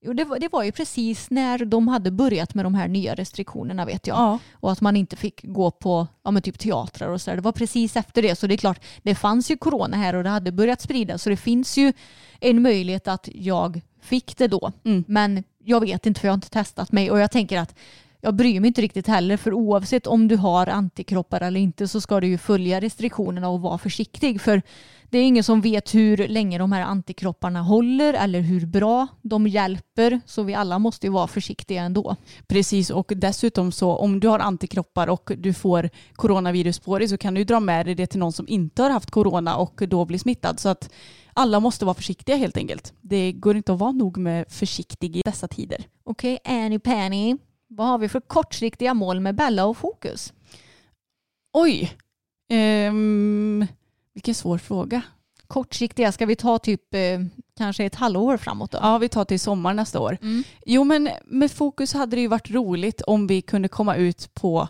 [0.00, 3.14] Jo, det var, det var ju precis när de hade börjat med de här nya
[3.14, 4.16] restriktionerna vet jag.
[4.16, 4.38] Ja.
[4.52, 7.36] Och att man inte fick gå på ja, men typ teatrar och så där.
[7.36, 8.36] Det var precis efter det.
[8.36, 11.22] Så det är klart, det fanns ju corona här och det hade börjat spridas.
[11.22, 11.92] Så det finns ju
[12.40, 14.72] en möjlighet att jag fick det då.
[14.84, 15.04] Mm.
[15.08, 17.10] Men jag vet inte för jag har inte testat mig.
[17.10, 17.74] Och jag tänker att
[18.20, 19.36] jag bryr mig inte riktigt heller.
[19.36, 23.60] För oavsett om du har antikroppar eller inte så ska du ju följa restriktionerna och
[23.60, 24.40] vara försiktig.
[24.40, 24.62] För
[25.10, 29.46] det är ingen som vet hur länge de här antikropparna håller eller hur bra de
[29.46, 30.20] hjälper.
[30.26, 32.16] Så vi alla måste ju vara försiktiga ändå.
[32.46, 37.18] Precis och dessutom så om du har antikroppar och du får coronavirus på dig så
[37.18, 40.04] kan du dra med dig det till någon som inte har haft corona och då
[40.04, 40.60] blir smittad.
[40.60, 40.90] Så att
[41.32, 42.92] alla måste vara försiktiga helt enkelt.
[43.00, 45.84] Det går inte att vara nog med försiktig i dessa tider.
[46.04, 47.36] Okej, Annie Penny.
[47.68, 50.32] Vad har vi för kortsiktiga mål med Bella och Fokus?
[51.52, 51.92] Oj,
[52.48, 53.66] ehm,
[54.14, 55.02] vilken svår fråga.
[55.46, 57.20] Kortsiktiga, ska vi ta typ eh,
[57.56, 58.78] kanske ett halvår framåt då?
[58.82, 60.18] Ja, vi tar till sommar nästa år.
[60.22, 60.42] Mm.
[60.66, 64.68] Jo, men med fokus hade det ju varit roligt om vi kunde komma ut på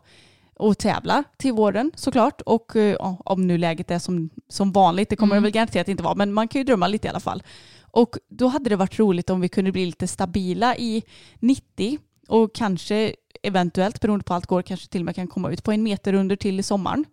[0.55, 2.41] och tävla till våren såklart.
[2.41, 5.43] Och eh, ja, om nu läget är som, som vanligt, det kommer Mm.
[5.43, 7.43] det väl garanterat inte vara, men man kan ju drömma lite i alla fall.
[7.91, 11.03] Och då hade det varit roligt om vi kunde bli lite stabila i
[11.39, 15.65] 90 och kanske eventuellt, beroende på allt går, kanske till och med kan komma ut
[15.65, 17.05] på en meter under till i sommaren.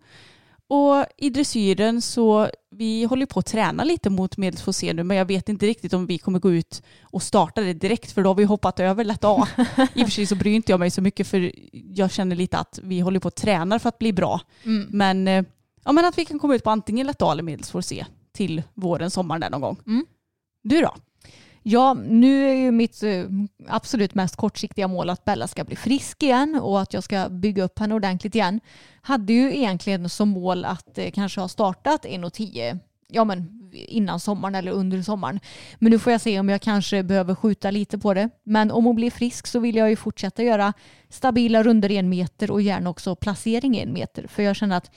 [0.68, 5.24] Och i dressyren så vi håller på att träna lite mot medelsfossé nu men jag
[5.24, 8.34] vet inte riktigt om vi kommer gå ut och starta det direkt för då har
[8.34, 9.48] vi hoppat över lätt A.
[9.94, 12.58] I och för sig så bryr inte jag mig så mycket för jag känner lite
[12.58, 14.40] att vi håller på att träna för att bli bra.
[14.64, 14.86] Mm.
[14.90, 15.44] Men, eh,
[15.84, 19.10] ja, men att vi kan komma ut på antingen lätt A eller medelsfossé till våren,
[19.10, 19.76] sommaren där någon gång.
[19.86, 20.06] Mm.
[20.62, 20.94] Du då?
[21.68, 23.24] Ja, nu är ju mitt eh,
[23.68, 27.62] absolut mest kortsiktiga mål att Bella ska bli frisk igen och att jag ska bygga
[27.64, 28.60] upp henne ordentligt igen.
[29.02, 34.54] Hade ju egentligen som mål att eh, kanske ha startat 1.10 ja, men innan sommaren
[34.54, 35.40] eller under sommaren.
[35.78, 38.30] Men nu får jag se om jag kanske behöver skjuta lite på det.
[38.44, 40.72] Men om hon blir frisk så vill jag ju fortsätta göra
[41.08, 44.26] stabila runder i en meter och gärna också placering i en meter.
[44.26, 44.90] För jag känner att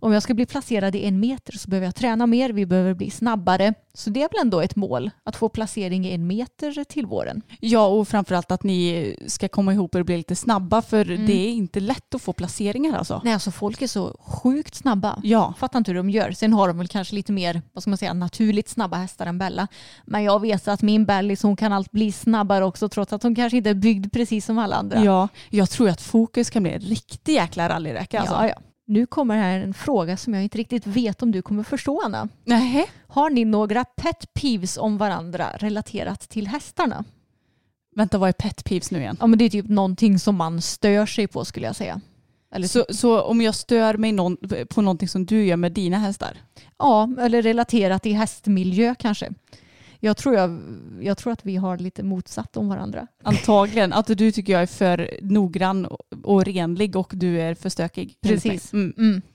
[0.00, 2.94] om jag ska bli placerad i en meter så behöver jag träna mer, vi behöver
[2.94, 3.74] bli snabbare.
[3.94, 7.42] Så det är väl ändå ett mål, att få placering i en meter till våren.
[7.60, 11.50] Ja, och framförallt att ni ska komma ihop och bli lite snabba för det är
[11.50, 13.20] inte lätt att få placeringar alltså.
[13.24, 15.20] Nej, alltså folk är så sjukt snabba.
[15.22, 16.32] Ja, Fattar inte hur de gör.
[16.32, 19.38] Sen har de väl kanske lite mer, vad ska man säga, naturligt snabba hästar än
[19.38, 19.68] Bella.
[20.04, 23.34] Men jag vet att min Bellis, hon kan allt bli snabbare också trots att hon
[23.34, 25.04] kanske inte är byggd precis som alla andra.
[25.04, 25.28] ja.
[25.50, 28.34] Jag tror att fokus kan bli en riktig jäkla rallyräcka alltså.
[28.34, 28.54] ja, ja.
[28.88, 32.28] Nu kommer här en fråga som jag inte riktigt vet om du kommer förstå Anna.
[32.44, 32.90] Nej.
[33.06, 37.04] Har ni några pet peeves om varandra relaterat till hästarna?
[37.96, 39.16] Vänta, vad är pet peeves nu igen?
[39.20, 42.00] Ja men det är typ någonting som man stör sig på skulle jag säga.
[42.54, 44.36] Eller Så, så om jag stör mig någon,
[44.70, 46.36] på någonting som du gör med dina hästar?
[46.78, 49.30] Ja, eller relaterat i hästmiljö kanske.
[50.00, 50.60] Jag tror, jag,
[51.00, 53.06] jag tror att vi har lite motsatt om varandra.
[53.22, 53.92] Antagligen.
[53.92, 55.86] Att du tycker jag är för noggrann
[56.24, 58.16] och- renlig och du är för stökig.
[58.22, 58.72] Precis.
[58.72, 58.94] Mm.
[58.98, 59.22] Mm.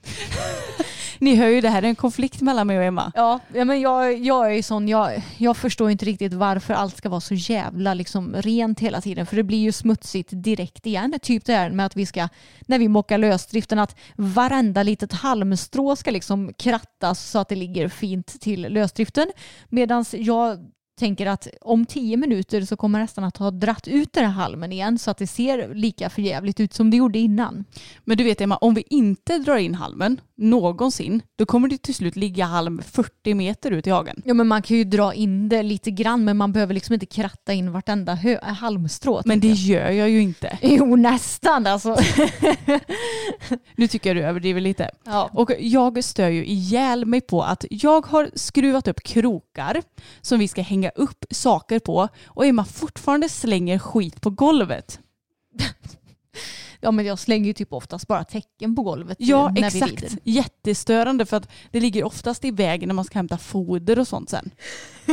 [1.18, 3.12] Ni hör ju, det här är en konflikt mellan mig och Emma.
[3.14, 7.08] Ja, ja men jag, jag är sån, jag, jag förstår inte riktigt varför allt ska
[7.08, 9.26] vara så jävla liksom rent hela tiden.
[9.26, 11.18] För det blir ju smutsigt direkt igen.
[11.22, 12.28] Typ det här med att vi ska,
[12.60, 17.88] när vi mockar lösdriften, att varenda litet halmstrå ska liksom krattas så att det ligger
[17.88, 19.32] fint till lösdriften.
[19.68, 20.58] Medan jag
[20.98, 24.72] tänker att om tio minuter så kommer hästarna att ha dratt ut den här halmen
[24.72, 27.64] igen så att det ser lika förjävligt ut som det gjorde innan.
[28.04, 31.94] Men du vet Emma, om vi inte drar in halmen någonsin, då kommer det till
[31.94, 34.22] slut ligga halm 40 meter ut i hagen.
[34.24, 37.06] Ja men man kan ju dra in det lite grann men man behöver liksom inte
[37.06, 39.22] kratta in vartenda halmstrå.
[39.24, 39.56] Men det jag.
[39.56, 40.58] gör jag ju inte.
[40.62, 41.96] Jo nästan alltså.
[43.76, 44.90] Nu tycker jag du överdriver lite.
[45.04, 45.30] ja.
[45.32, 49.82] Och jag stör ju ihjäl mig på att jag har skruvat upp krokar
[50.20, 55.00] som vi ska hänga upp saker på och Emma fortfarande slänger skit på golvet.
[56.84, 59.92] ja men jag slänger ju typ oftast bara tecken på golvet Ja när vi rider.
[59.92, 64.08] exakt, jättestörande för att det ligger oftast i vägen när man ska hämta foder och
[64.08, 64.50] sånt sen.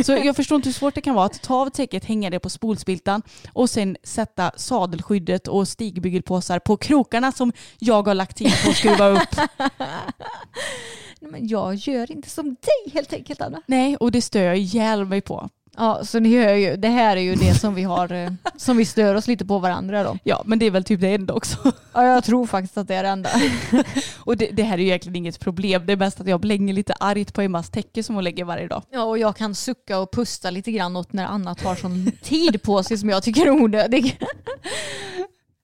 [0.04, 2.40] Så jag förstår inte hur svårt det kan vara att ta av täcket, hänga det
[2.40, 3.22] på spolspiltan
[3.54, 8.76] och sen sätta sadelskyddet och stigbygelpåsar på krokarna som jag har lagt tid på att
[8.76, 9.36] skruva upp.
[11.20, 13.62] Nej, Men jag gör inte som dig helt enkelt Anna.
[13.68, 15.50] Nej, och det stör jag ihjäl mig på.
[15.78, 18.78] Ja så ni hör ju, det här är ju det som vi har, eh, som
[18.78, 20.18] vi stör oss lite på varandra då.
[20.24, 21.58] Ja, men det är väl typ det enda också.
[21.94, 23.30] Ja jag tror faktiskt att det är det enda.
[24.20, 25.86] Och det, det här är ju egentligen inget problem.
[25.86, 28.68] Det är mest att jag blänger lite argt på Emmas täcke som hon lägger varje
[28.68, 28.84] dag.
[28.92, 32.64] Ja och jag kan sucka och pusta lite grann åt när Anna tar sån tid
[32.64, 34.20] på sig som jag tycker är onödig.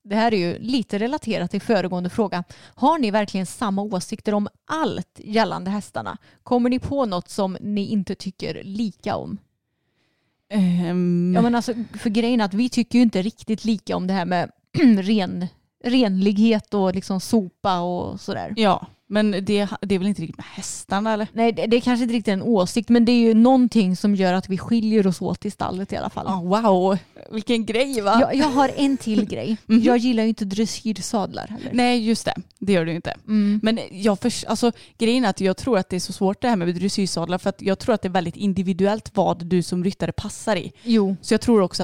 [0.03, 2.43] Det här är ju lite relaterat till föregående fråga.
[2.75, 6.17] Har ni verkligen samma åsikter om allt gällande hästarna?
[6.43, 9.37] Kommer ni på något som ni inte tycker lika om?
[10.49, 14.07] Ehm, Ja, men alltså, för grejen är att vi tycker ju inte riktigt lika om
[14.07, 14.51] det här med
[14.99, 15.47] ren,
[15.83, 18.53] renlighet och liksom sopa och sådär.
[18.57, 21.27] ja, men det, det är väl inte riktigt med hästarna eller?
[21.33, 24.15] Nej, det, det är kanske inte riktigt en åsikt, men det är ju någonting som
[24.15, 26.25] gör att vi skiljer oss åt i stallet i alla fall.
[26.27, 26.97] Ja, wow,
[27.31, 28.17] vilken grej va?
[28.21, 29.57] Jag, jag har en till grej.
[29.65, 29.81] Mhm.
[29.83, 31.69] Jag gillar ju inte dressyrsadlar heller.
[31.73, 32.35] Nej, just det.
[32.59, 33.13] Det gör du inte.
[33.27, 33.59] Mm.
[33.63, 36.49] Men jag för, alltså, grejen är att jag tror att det är så svårt det
[36.49, 39.83] här med dressyrsadlar för att jag tror att det är väldigt individuellt vad du som
[39.83, 40.71] ryttare passar i.
[40.83, 41.83] Jo, Så jag tror också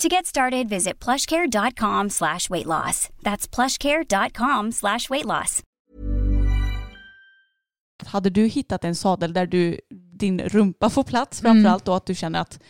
[0.00, 3.08] To get started, visit plushcare.com slash weight loss.
[3.22, 5.62] That's plushcare.com slash weight loss.
[8.06, 9.80] Hade du hittat en sadel där du,
[10.12, 11.92] din rumpa får plats framförallt mm.
[11.92, 12.60] då att du känner att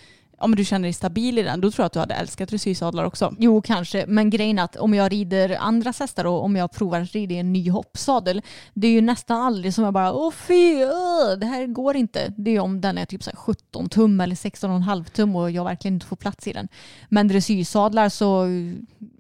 [0.43, 3.05] om du känner dig stabil i den, då tror jag att du hade älskat dressyrsadlar
[3.05, 3.35] också.
[3.39, 4.05] Jo, kanske.
[4.09, 7.35] Men grejen är att om jag rider andra hästar och om jag provar att rida
[7.35, 8.43] i en ny hoppsadel,
[8.75, 12.33] det är ju nästan aldrig som jag bara åh fy, öh, det här går inte.
[12.37, 15.95] Det är om den är typ så 17 tum eller 16,5 tum och jag verkligen
[15.95, 16.69] inte får plats i den.
[17.09, 18.47] Men dressyrsadlar så,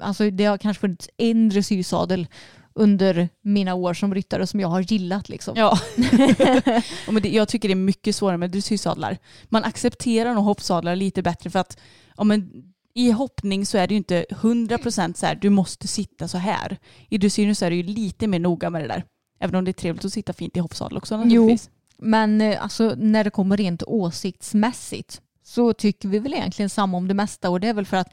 [0.01, 2.27] alltså det har kanske funnits en dressyrsadel
[2.75, 5.55] under mina år som ryttare som jag har gillat liksom.
[5.57, 5.79] Ja.
[7.07, 9.19] ja, men det, jag tycker det är mycket svårare med dressyrsadlar.
[9.45, 11.79] Man accepterar nog hoppsadlar lite bättre för att
[12.17, 12.51] ja, men,
[12.95, 16.79] i hoppning så är det ju inte 100% så här du måste sitta så här.
[17.09, 19.05] I dressyren så är det ju lite mer noga med det där.
[19.41, 21.71] Även om det är trevligt att sitta fint i hoppsadel också naturligtvis.
[21.99, 27.09] Men eh, alltså, när det kommer rent åsiktsmässigt så tycker vi väl egentligen samma om
[27.09, 28.13] det mesta och det är väl för att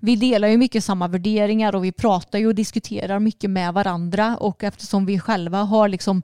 [0.00, 4.36] vi delar ju mycket samma värderingar och vi pratar ju och diskuterar mycket med varandra
[4.36, 6.22] och eftersom vi själva har liksom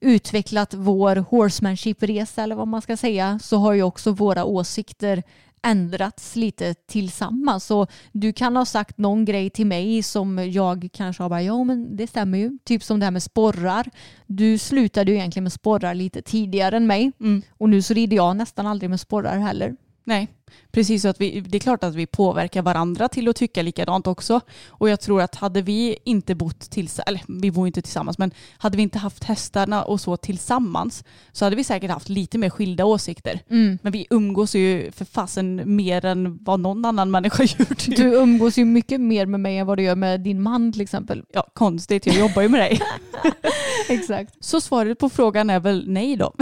[0.00, 5.22] utvecklat vår horsemanship-resa eller vad man ska säga så har ju också våra åsikter
[5.62, 7.64] ändrats lite tillsammans.
[7.64, 11.64] Så du kan ha sagt någon grej till mig som jag kanske har bara, ja
[11.64, 12.58] men det stämmer ju.
[12.64, 13.90] Typ som det här med sporrar.
[14.26, 17.42] Du slutade ju egentligen med sporrar lite tidigare än mig Mm.
[17.58, 19.76] och nu så rider jag nästan aldrig med sporrar heller.
[20.10, 20.28] Nej,
[20.70, 24.06] precis så att vi, det är klart att vi påverkar varandra till att tycka likadant
[24.06, 24.40] också.
[24.68, 28.30] Och jag tror att hade vi inte bott tillsammans, eller vi bor inte tillsammans, men
[28.58, 32.50] hade vi inte haft hästarna och så tillsammans så hade vi säkert haft lite mer
[32.50, 33.40] skilda åsikter.
[33.82, 37.86] Men vi umgås ju för fasen mer än vad någon annan människa gjort.
[37.86, 40.82] Du umgås ju mycket mer med mig än vad du gör med din man till
[40.82, 41.24] exempel.
[41.32, 42.80] Ja, konstigt, jag jobbar ju med dig.
[43.88, 44.44] Exakt.
[44.44, 46.32] Så svaret på frågan är väl nej då.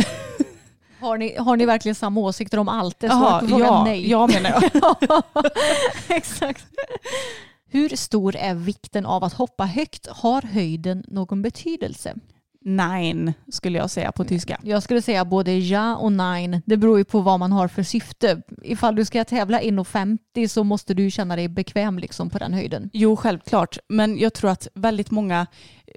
[1.00, 3.00] Har ni, har ni verkligen samma åsikter om allt?
[3.00, 4.10] Svaret på frågan ja, nej.
[4.10, 5.22] ja menar jag.
[6.16, 6.64] Exakt.
[7.70, 10.06] Hur stor är vikten av att hoppa högt?
[10.06, 12.14] Har höjden någon betydelse?
[12.60, 14.58] Nein skulle jag säga på tyska.
[14.62, 16.62] Jag skulle säga både ja och nej.
[16.66, 18.42] Det beror ju på vad man har för syfte.
[18.62, 22.90] Ifall du ska tävla 1,50 så måste du känna dig bekväm liksom på den höjden.
[22.92, 23.78] Jo, självklart.
[23.88, 25.46] Men jag tror att väldigt många,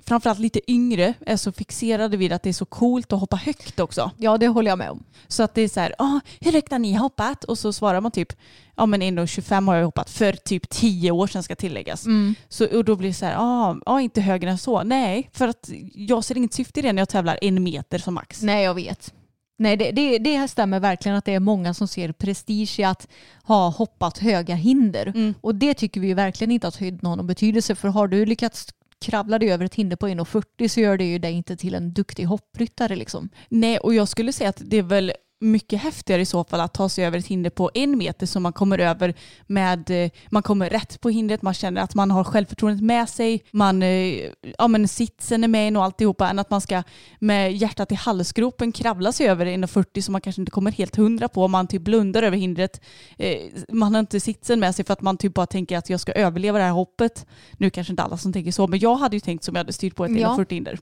[0.06, 3.80] framförallt lite yngre, är så fixerade vid att det är så coolt att hoppa högt
[3.80, 4.12] också.
[4.18, 5.04] Ja, det håller jag med om.
[5.28, 7.44] Så att det är så här, ah, hur högt har ni hoppat?
[7.44, 8.34] Och så svarar man typ,
[8.76, 12.06] ja men 1,25 har jag hoppat för typ 10 år sedan ska tilläggas.
[12.50, 14.84] Så, och då blir det så här, ah, ah, inte högre än så.
[14.84, 18.14] Nej, för att jag ser inget syfte i det när jag tävlar en meter som
[18.14, 18.42] max.
[18.42, 19.14] Nej, jag vet.
[19.58, 22.84] Nej, det, det, det här stämmer verkligen att det är många som ser prestige i
[22.84, 23.08] att
[23.44, 25.34] ha hoppat höga hinder.
[25.42, 27.76] Och det tycker vi verkligen inte att höjd har någon betydelse.
[27.76, 28.68] För har du lyckats
[29.02, 31.94] kravlar du över ett hinder på 1,40 så gör det ju dig inte till en
[31.94, 33.30] duktig hoppryttare liksom.
[33.50, 36.74] Nej, och jag skulle säga att det är väl mycket häftigare i så fall att
[36.74, 39.14] ta sig över ett hinder på en meter som man kommer över
[39.48, 43.44] med, eh, man kommer rätt på hindret, man känner att man har självförtroendet med sig,
[43.52, 46.84] man, eh, ja men sitsen är med in och alltihopa, än att man ska
[47.20, 51.28] med hjärtat i halsgropen kravla sig över 1,40 som man kanske inte kommer helt hundra
[51.28, 52.82] på, man typ blundar över hindret,
[53.18, 53.38] Eh,
[53.70, 56.12] man har inte sitsen med sig för att man typ bara tänker att jag ska
[56.12, 57.26] överleva det här hoppet.
[57.58, 59.74] Nu kanske inte alla som tänker så, men jag hade ju tänkt som jag hade
[59.74, 60.36] styrt på ett Ja.
[60.38, 60.80] 1,40 hinder.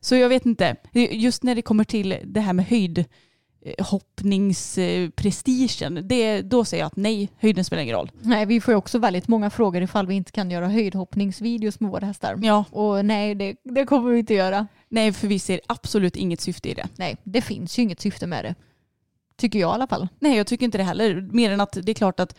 [0.00, 3.04] Så jag vet inte, just när det kommer till det här med höjd
[3.78, 8.10] hoppningsprestigen, det, då säger jag att nej, höjden spelar ingen roll.
[8.22, 11.90] Nej, vi får ju också väldigt många frågor ifall vi inte kan göra höjdhoppningsvideos med
[11.90, 12.38] våra hästar.
[12.42, 14.66] Ja, Och nej, det, det kommer vi inte göra.
[14.88, 16.88] nej, för vi ser absolut inget syfte i det.
[16.96, 18.54] Nej, det finns ju inget syfte med det.
[19.36, 20.08] Tycker jag i alla fall.
[20.18, 21.28] Nej, jag tycker inte det heller.
[21.32, 22.36] Mer än att det är klart att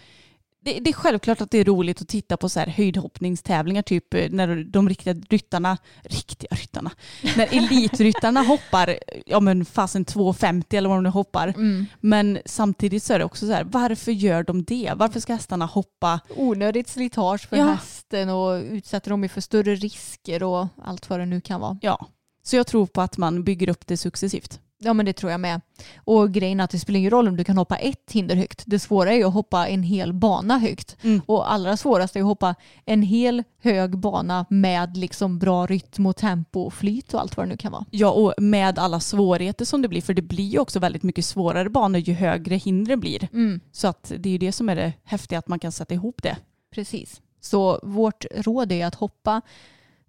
[0.63, 4.13] det, det är självklart att det är roligt att titta på så här höjdhoppningstävlingar, typ
[4.13, 6.91] eh, när de riktiga ryttarna, riktiga ryttarna,
[7.37, 11.53] när elitryttarna hoppar, ja men fasen 2,50 eller vad de nu hoppar.
[11.99, 14.91] Men samtidigt så är det också så här, varför gör de det?
[14.95, 16.19] Varför ska hästarna hoppa?
[16.35, 17.65] Onödigt slitage för Ja.
[17.65, 21.77] hästen och utsätter dem för större risker och allt vad det nu kan vara.
[21.81, 22.05] Ja,
[22.43, 24.59] så jag tror på att man bygger upp det successivt.
[24.83, 25.61] Ja men det tror jag med.
[25.95, 28.63] Och grejen är att det spelar ingen roll om du kan hoppa ett hinder högt.
[28.65, 30.97] Det svåra är ju att hoppa en hel bana högt.
[31.01, 31.21] Mm.
[31.25, 32.55] Och allra svårast är att hoppa
[32.85, 37.45] en hel hög bana med liksom bra rytm och tempo och flyt och allt vad
[37.45, 37.85] det nu kan vara.
[37.91, 41.25] Ja, och med alla svårigheter som det blir, för det blir ju också väldigt mycket
[41.25, 43.27] svårare banor ju högre hindren blir.
[43.33, 43.59] Mm.
[43.71, 46.23] Så att det är ju det som är det häftiga, att man kan sätta ihop
[46.23, 46.37] det.
[46.73, 47.21] Precis.
[47.41, 49.41] Så vårt råd är att hoppa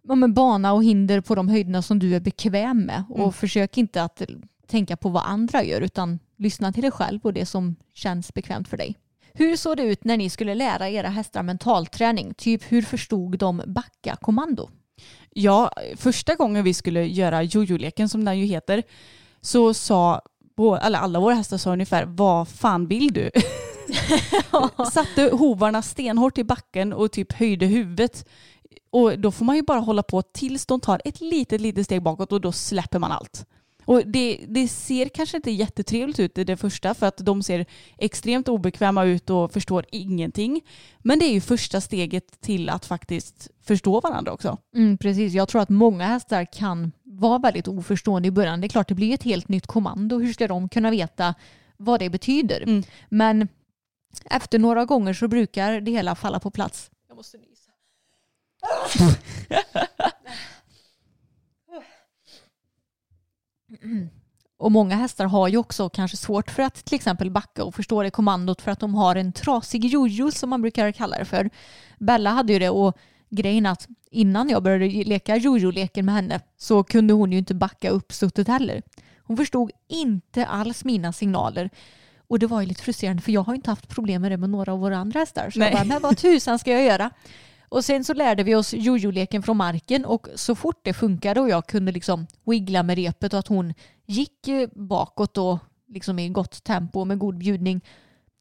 [0.08, 3.04] ja, men bana och hinder på de höjderna som du är bekväm med.
[3.10, 3.32] Och Mm.
[3.32, 4.22] försök inte att
[4.66, 8.68] tänka på vad andra gör utan lyssna till dig själv och det som känns bekvämt
[8.68, 8.96] för dig.
[9.34, 12.34] Hur såg det ut när ni skulle lära era hästar mentalträning?
[12.34, 14.70] Typ hur förstod de backa kommando?
[15.30, 18.82] Ja, första gången vi skulle göra jojo-leken som den ju heter
[19.40, 20.22] så sa
[20.82, 23.30] eller alla våra hästar sa ungefär vad fan vill du?
[24.92, 28.28] Satte hovarna stenhårt i backen och typ höjde huvudet.
[28.90, 32.02] Och då får man ju bara hålla på tills de tar ett litet, litet steg
[32.02, 33.46] bakåt och då släpper man allt.
[33.92, 37.66] Och det, det ser kanske inte jättetrevligt ut i det första för att de ser
[37.98, 40.60] extremt obekväma ut och förstår ingenting.
[40.98, 44.58] Men det är ju första steget till att faktiskt förstå varandra också.
[44.74, 48.60] Mm, precis, jag tror att många hästar kan vara väldigt oförstående i början.
[48.60, 50.18] Det är klart det blir ett helt nytt kommando.
[50.18, 51.34] Hur ska de kunna veta
[51.76, 52.60] vad det betyder?
[52.60, 52.82] Mm.
[53.08, 53.48] Men
[54.24, 56.90] efter några gånger så brukar det hela falla på plats.
[57.08, 57.70] Jag måste nysa.
[64.58, 68.02] Och många hästar har ju också kanske svårt för att till exempel backa och förstå
[68.02, 71.50] det kommandot för att de har en trasig jojo som man brukar kalla det för.
[71.98, 72.96] Bella hade ju det och
[73.30, 77.90] grejen att innan jag började leka jojo-leken med henne så kunde hon ju inte backa
[77.90, 78.82] upp suttet heller.
[79.18, 81.70] Hon förstod inte alls mina signaler.
[82.28, 84.36] Och det var ju lite frustrerande för jag har ju inte haft problem med det
[84.36, 85.50] med några av våra andra hästar.
[85.50, 85.72] Så jag Nej.
[85.72, 87.10] bara, men vad tusan ska jag göra?
[87.72, 91.48] Och sen så lärde vi oss jojo-leken från marken och så fort det funkade och
[91.48, 93.74] jag kunde liksom wiggla med repet och att hon
[94.06, 95.58] gick bakåt och
[95.88, 97.80] liksom i gott tempo och med god bjudning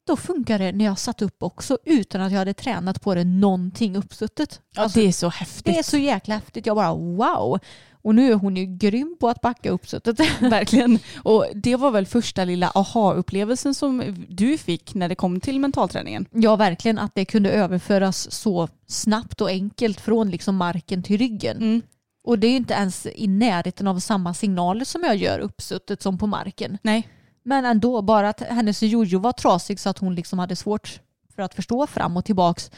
[0.07, 3.23] då funkade det när jag satt upp också utan att jag hade tränat på det
[3.23, 4.61] någonting uppsuttet.
[4.75, 5.65] Ja, Alltså, det är så häftigt.
[5.65, 6.65] det är så jäkla häftigt.
[6.65, 7.59] Jag bara wow.
[8.03, 10.19] Och nu är hon ju grym på att backa uppsuttet.
[10.41, 10.99] Verkligen.
[11.23, 16.25] Och det var väl första lilla aha-upplevelsen som du fick när det kom till mentalträningen.
[16.31, 21.57] Ja, verkligen att det kunde överföras så snabbt och enkelt från liksom marken till ryggen.
[21.57, 21.81] Mm.
[22.23, 26.01] Och det är ju inte ens i närheten av samma signaler som jag gör uppsuttet
[26.01, 26.77] som på marken.
[26.83, 27.07] Nej.
[27.43, 30.99] Men ändå, bara att hennes jojo var trasig så att hon liksom hade svårt
[31.35, 32.71] för att förstå fram och tillbaks.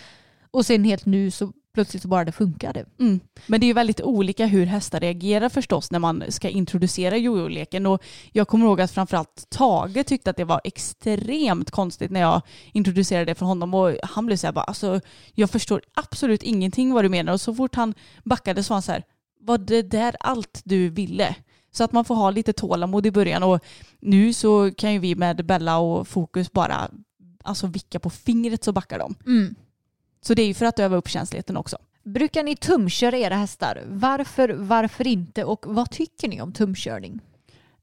[0.51, 2.85] Och sen helt nu så plötsligt så bara det funkade.
[2.99, 3.19] Mm.
[3.47, 7.85] Men det är ju väldigt olika hur hästar reagerar förstås när man ska introducera jojo-leken.
[7.85, 12.41] Och jag kommer ihåg att framförallt Tage tyckte att det var extremt konstigt när jag
[12.71, 13.73] introducerade det för honom.
[13.73, 14.99] Och han blev så här bara, alltså,
[15.33, 17.33] jag förstår absolut ingenting vad du menar.
[17.33, 17.93] Och så fort han
[18.23, 19.03] backade så var han så här,
[19.39, 21.35] var det där allt du ville?
[21.73, 23.43] Så att man får ha lite tålamod i början.
[23.43, 23.63] Och
[23.99, 26.89] nu så kan ju vi med Bella och Fokus bara
[27.43, 29.15] alltså vicka på fingret så backar de.
[30.21, 31.77] Så det är ju för att öva upp känsligheten också.
[32.03, 33.81] Brukar ni tumköra era hästar?
[33.87, 37.19] Varför, varför inte och vad tycker ni om tumkörning?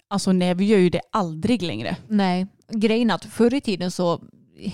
[0.08, 1.96] Alltså nej, vi gör ju det aldrig längre.
[2.08, 4.20] Nej, grejen att förr i tiden så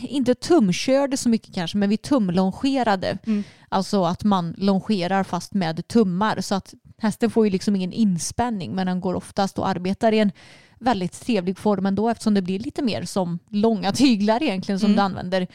[0.00, 3.18] inte tumkörde så mycket kanske, men vi tumlongerade.
[3.26, 3.44] Mm.
[3.68, 8.74] Alltså att man longerar fast med tummar så att hästen får ju liksom ingen inspänning
[8.74, 10.32] men den går oftast och arbetar i en
[10.78, 14.96] väldigt trevlig form ändå eftersom det blir lite mer som långa tyglar egentligen som Mm.
[14.96, 15.46] du använder.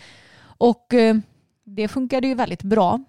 [0.42, 1.16] Och eh,
[1.64, 3.00] det funkade ju väldigt bra.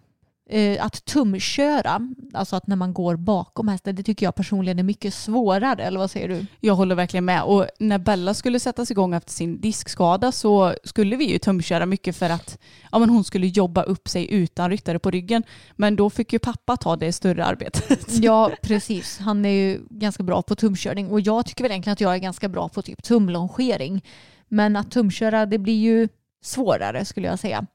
[0.53, 2.01] Eh, att tumköra,
[2.33, 5.83] alltså att när man går bakom hästen, det tycker jag personligen är mycket svårare.
[5.85, 6.47] Eller vad säger du?
[6.61, 7.43] Jag håller verkligen med.
[7.43, 12.17] Och när Bella skulle sättas igång efter sin diskskada så skulle vi ju tumköra mycket
[12.17, 12.59] för att
[12.93, 15.43] ja, men hon skulle jobba upp sig utan ryttare på ryggen.
[15.77, 18.07] Men då fick ju pappa ta det större arbetet.
[18.23, 19.19] Ja, precis.
[19.19, 22.19] Han är ju ganska bra på tumkörning och jag tycker väl egentligen att jag är
[22.19, 24.05] ganska bra på typ tumlongering.
[24.49, 26.09] Men att tumköra det blir ju
[26.43, 27.67] svårare skulle jag säga.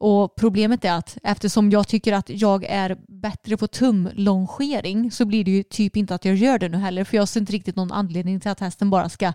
[0.00, 5.44] Och problemet är att eftersom jag tycker att jag är bättre på tumlongering så blir
[5.44, 7.76] det ju typ inte att jag gör det nu heller för jag ser inte riktigt
[7.76, 9.32] någon anledning till att hästen bara ska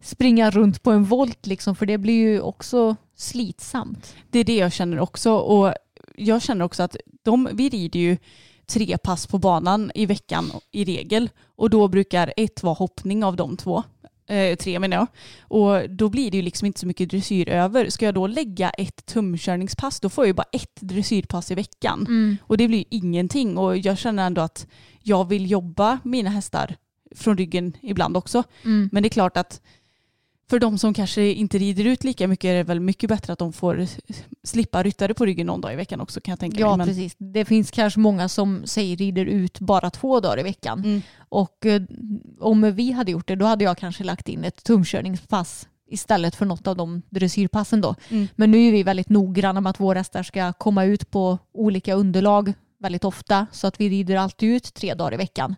[0.00, 4.14] springa runt på en volt liksom för det blir ju också slitsamt.
[4.30, 5.32] Det är det jag känner också.
[5.32, 5.74] Och
[6.16, 8.16] jag känner också att de, vi rider ju
[8.66, 11.30] tre pass på banan i veckan i regel.
[11.56, 13.82] Och då brukar ett vara hoppning av de två.
[14.28, 15.06] Eh, tre menar jag.
[15.40, 17.90] Och då blir det ju liksom inte så mycket dressyr över.
[17.90, 22.06] Ska jag då lägga ett tumkörningspass då får jag ju bara ett dressyrpass i veckan.
[22.42, 23.58] Och det blir ju ingenting.
[23.58, 24.66] Och jag känner ändå att
[25.02, 26.76] jag vill jobba mina hästar
[27.14, 28.42] från ryggen ibland också.
[28.64, 28.88] Mm.
[28.92, 29.60] Men det är klart att
[30.50, 33.38] för de som kanske inte rider ut lika mycket är det väl mycket bättre att
[33.38, 33.86] de får
[34.42, 36.76] slippa ryttare på ryggen någon dag i veckan också kan jag tänka Ja, mig.
[36.76, 37.16] Men, precis.
[37.18, 40.78] Det finns kanske många som säger rider ut bara två dagar i veckan.
[40.78, 41.02] Mm.
[41.28, 41.82] Och eh,
[42.40, 46.46] om vi hade gjort det, då hade jag kanske lagt in ett tumkörningspass istället för
[46.46, 47.94] något av de dressyrpassen då.
[48.08, 48.28] Mm.
[48.36, 51.94] Men nu är vi väldigt noggranna med att våra hästar ska komma ut på olika
[51.94, 55.54] underlag väldigt ofta så att vi rider alltid ut tre dagar i veckan.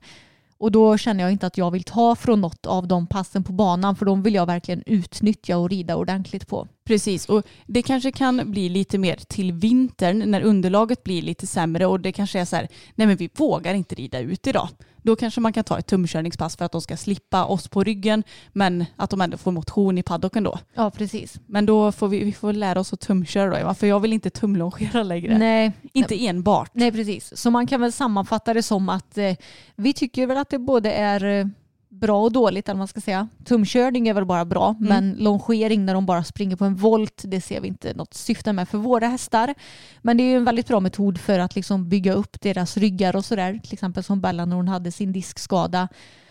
[0.61, 3.52] Och då känner jag inte att jag vill ta från något av de passen på
[3.52, 6.68] banan för de vill jag verkligen utnyttja och rida ordentligt på.
[6.84, 11.86] Precis, och det kanske kan bli lite mer till vintern när underlaget blir lite sämre
[11.86, 14.68] och det kanske är så här, nej men vi vågar inte rida ut idag.
[15.03, 18.22] Då kanske man kan ta ett tumkörningspass för att de ska slippa oss på ryggen
[18.53, 20.59] men att de ändå får motion i paddocken då.
[20.74, 21.40] Ja, precis.
[21.46, 24.12] Men då får vi, vi får lära oss att tumköra då, Eva, för jag vill
[24.12, 25.38] inte tumlongera längre.
[25.38, 26.70] Nej, Inte enbart.
[26.72, 27.36] Nej, precis.
[27.36, 29.34] Så man kan väl sammanfatta det som att eh,
[29.76, 31.46] vi tycker väl att det både är eh,
[31.91, 33.28] bra och dåligt, eller vad man ska säga.
[33.45, 34.89] Tumkörning är väl bara bra, Mm.
[34.89, 38.53] men longering när de bara springer på en volt, det ser vi inte något syfte
[38.53, 39.55] med för våra hästar.
[40.03, 43.24] Men det är en väldigt bra metod för att liksom bygga upp deras ryggar och
[43.24, 45.89] sådär, till exempel som Bella när hon hade sin diskskada.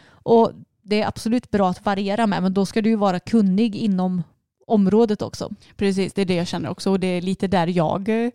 [0.09, 0.51] Och
[0.81, 4.23] det är absolut bra att variera med, men då ska du vara kunnig inom
[4.67, 5.49] området också.
[5.75, 8.31] Precis, det är det jag känner också och det är lite där jag eh,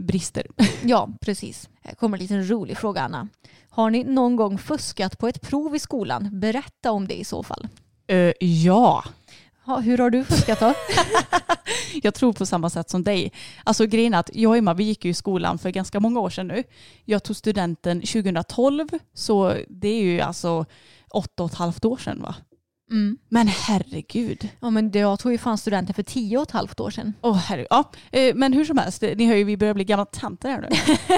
[0.00, 0.46] brister.
[0.84, 1.68] Ja, precis.
[1.86, 3.28] Här kommer en liten rolig fråga, Anna.
[3.68, 6.40] Har ni någon gång fuskat på ett prov i skolan?
[6.40, 7.68] Berätta om det i så fall.
[8.06, 9.04] Eh, ja,
[9.66, 10.74] Ja, hur har du fuskat då?
[12.02, 13.32] jag tror på samma sätt som dig.
[13.64, 16.20] Alltså grejen är att jag och Emma vi gick ju i skolan för ganska många
[16.20, 16.62] år sedan nu.
[17.04, 20.64] Jag tog studenten 2012 så det är ju alltså
[21.10, 22.34] åtta och ett halvt år sedan va?
[22.90, 23.18] Mm.
[23.28, 24.48] Men herregud.
[24.60, 27.12] Ja, men jag tog ju fan studenten för tio och ett halvt år sedan.
[27.22, 27.66] Åh herregud.
[27.70, 30.60] Ja, eh, men hur som helst, ni hör ju vi börjar bli gamla tanter här
[30.60, 30.68] nu.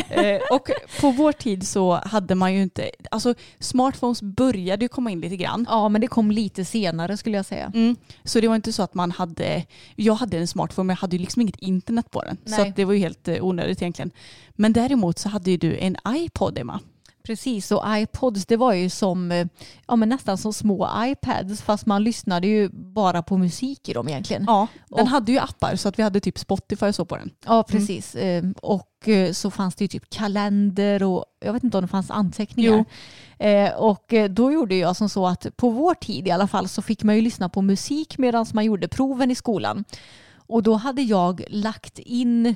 [0.09, 5.11] Eh, och på vår tid så hade man ju inte, alltså smartphones började ju komma
[5.11, 5.67] in lite grann.
[5.69, 7.73] Ja, men det kom lite senare skulle jag säga.
[7.75, 7.97] Mm.
[8.25, 9.65] Så det var inte så att man hade,
[9.97, 12.37] jag hade en smartphone men jag hade ju liksom inget internet på den.
[12.45, 12.69] Så Nej.
[12.69, 14.11] att det var ju helt eh, onödigt egentligen.
[14.57, 16.81] Men däremot så hade ju du en iPod Emma.
[17.23, 19.47] Precis, och iPods det var ju som, eh,
[19.87, 24.09] ja men nästan som små iPads fast man lyssnade ju bara på musik i dem
[24.09, 24.45] egentligen.
[24.47, 27.17] Ja, den Och- hade ju appar så att vi hade typ Spotify och så på
[27.17, 27.31] den.
[27.47, 28.15] Ja, precis.
[28.15, 31.89] Eh, Och eh, så fanns det ju typ kalender och jag vet inte om det
[31.89, 32.85] fanns anteckningar.
[33.39, 36.83] Eh, Och då gjorde jag som så att på vår tid i alla fall så
[36.83, 39.85] fick man ju lyssna på musik medan man gjorde proven i skolan.
[40.51, 42.55] Och då hade jag lagt in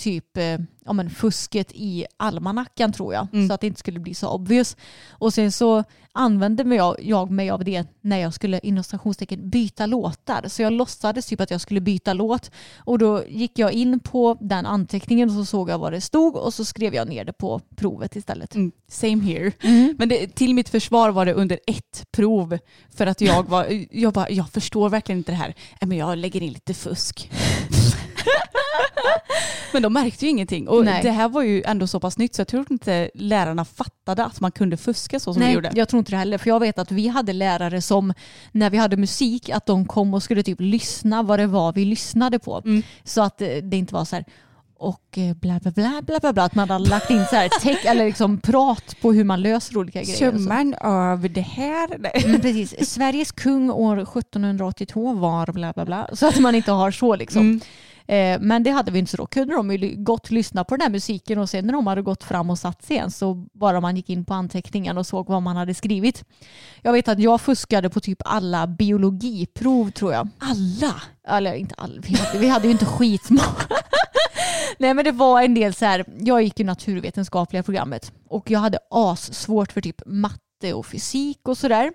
[0.00, 3.26] typ eh, ja, men fusket i almanackan tror jag.
[3.32, 3.48] Mm.
[3.48, 4.76] Så att det inte skulle bli så obvious.
[5.10, 9.50] Och sen så använde mig jag, jag mig av det när jag skulle inom stationstecken
[9.50, 10.48] byta låtar.
[10.48, 12.50] Så jag låtsades typ att jag skulle byta låt.
[12.78, 16.36] Och då gick jag in på den anteckningen och så såg jag vad det stod
[16.36, 18.54] och så skrev jag ner det på provet istället.
[18.54, 19.52] Mm, same here.
[19.98, 22.58] Men det, till mitt försvar var det under ett prov
[22.94, 25.54] för att jag var, jag bara, jag förstår verkligen inte det här.
[25.80, 27.30] Nej, Men jag lägger in lite fusk.
[29.72, 30.68] Men de märkte ju ingenting.
[30.68, 31.02] Och Nej.
[31.02, 34.40] det här var ju ändå så pass nytt så jag tror inte lärarna fattade att
[34.40, 35.70] man kunde fuska så som vi Nej, gjorde.
[35.74, 36.38] jag tror inte det heller.
[36.38, 38.14] För jag vet att vi hade lärare som
[38.52, 41.84] när vi hade musik att de kom och skulle typ lyssna vad det var vi
[41.84, 42.62] lyssnade på.
[42.64, 42.82] Mm.
[43.04, 44.24] Så att eh, det inte var så här
[44.80, 47.48] och eh, bla bla bla bla bla bla att man hade lagt in så här
[47.60, 50.16] teck, eller liksom prat på hur man löser olika grejer.
[50.16, 51.88] Summan av det här.
[51.98, 52.22] Nej.
[52.24, 52.90] Mm, precis.
[52.90, 56.08] Sveriges kung år 1782 var bla bla bla.
[56.12, 57.42] Så att man inte har så liksom.
[57.42, 57.60] Mm.
[58.06, 59.26] Eh, men det hade vi inte så då.
[59.26, 62.24] Kunde de ju gott lyssna på den här musiken och sen när de hade gått
[62.24, 65.42] fram och satt sig igen så bara man gick in på anteckningen och såg vad
[65.42, 66.24] man hade skrivit.
[66.82, 70.28] Jag vet att jag fuskade på typ alla biologiprov tror jag.
[70.38, 70.94] Alla?
[71.28, 73.44] Eller inte alla, vi hade, vi hade ju inte skitmånga.
[74.78, 78.60] Nej men det var en del så här, jag gick ju naturvetenskapliga programmet och jag
[78.60, 81.92] hade as svårt för typ matte och fysik och sådär.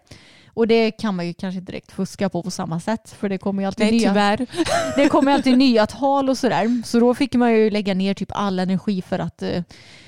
[0.55, 3.37] Och det kan man ju kanske inte direkt fuska på på samma sätt för det
[3.37, 4.47] kommer ju alltid Nej nya tyvärr.
[4.95, 6.83] det kommer alltid nya tal och sådär.
[6.85, 9.63] Så då fick man ju lägga ner typ all energi för att eh,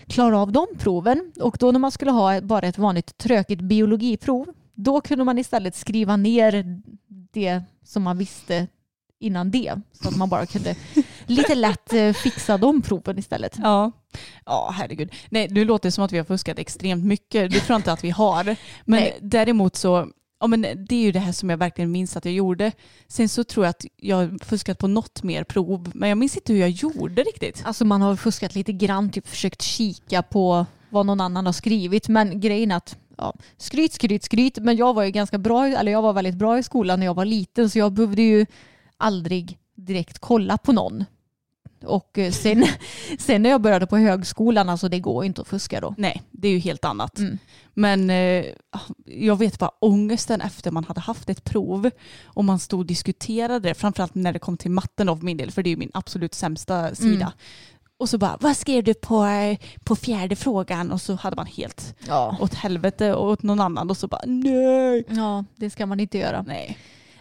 [0.08, 1.32] klara av de proven.
[1.42, 5.76] Och då när man skulle ha bara ett vanligt tråkigt biologiprov, då kunde man istället
[5.76, 6.82] skriva ner
[7.34, 8.68] det som man visste
[9.20, 9.82] innan det.
[9.92, 10.76] Så att man bara kunde
[11.26, 13.56] lite lätt eh, fixa de proven istället.
[13.64, 13.92] Ja.
[14.46, 15.12] ja, herregud.
[15.30, 17.52] Nej, nu låter det som att vi har fuskat extremt mycket.
[17.52, 18.44] Det tror jag inte att vi har.
[18.86, 19.18] Men Nej.
[19.22, 20.08] däremot så,
[20.40, 22.72] ja, men det är ju det här som jag verkligen minns att jag gjorde.
[23.08, 26.36] Sen så tror jag att jag har fuskat på något mer prov, men jag minns
[26.36, 27.64] inte hur jag gjorde riktigt.
[27.66, 32.08] Alltså man har fuskat lite grann, typ försökt kika på vad någon annan har skrivit.
[32.08, 34.58] Men grejen är att ja, skryt, skryt, skryt.
[34.58, 37.14] Men jag var ju ganska bra, eller jag var väldigt bra i skolan när jag
[37.14, 38.46] var liten så jag behövde ju
[38.98, 41.06] aldrig direkt kolla på någon.
[41.88, 42.66] Och eh, sen,
[43.20, 45.96] sen när jag började på högskolan, alltså det går inte att fuska då.
[45.98, 47.20] Nej, det är ju helt annat.
[47.20, 47.38] Mm.
[47.74, 48.46] Men eh,
[49.06, 51.90] jag vet bara ångesten efter man hade haft ett prov
[52.26, 55.52] och man stod och diskuterade det, framförallt när det kom till matten av min del,
[55.52, 57.16] för det är ju min absolut sämsta sida.
[57.26, 57.32] Mm.
[58.00, 60.92] Och så bara, vad skrev du på, eh, på fjärde frågan?
[60.92, 62.38] Och så hade man helt Ja.
[62.40, 65.04] åt helvete och åt någon annan och så bara, nej.
[65.10, 66.42] ja, det ska man inte göra.
[66.48, 66.78] Nej.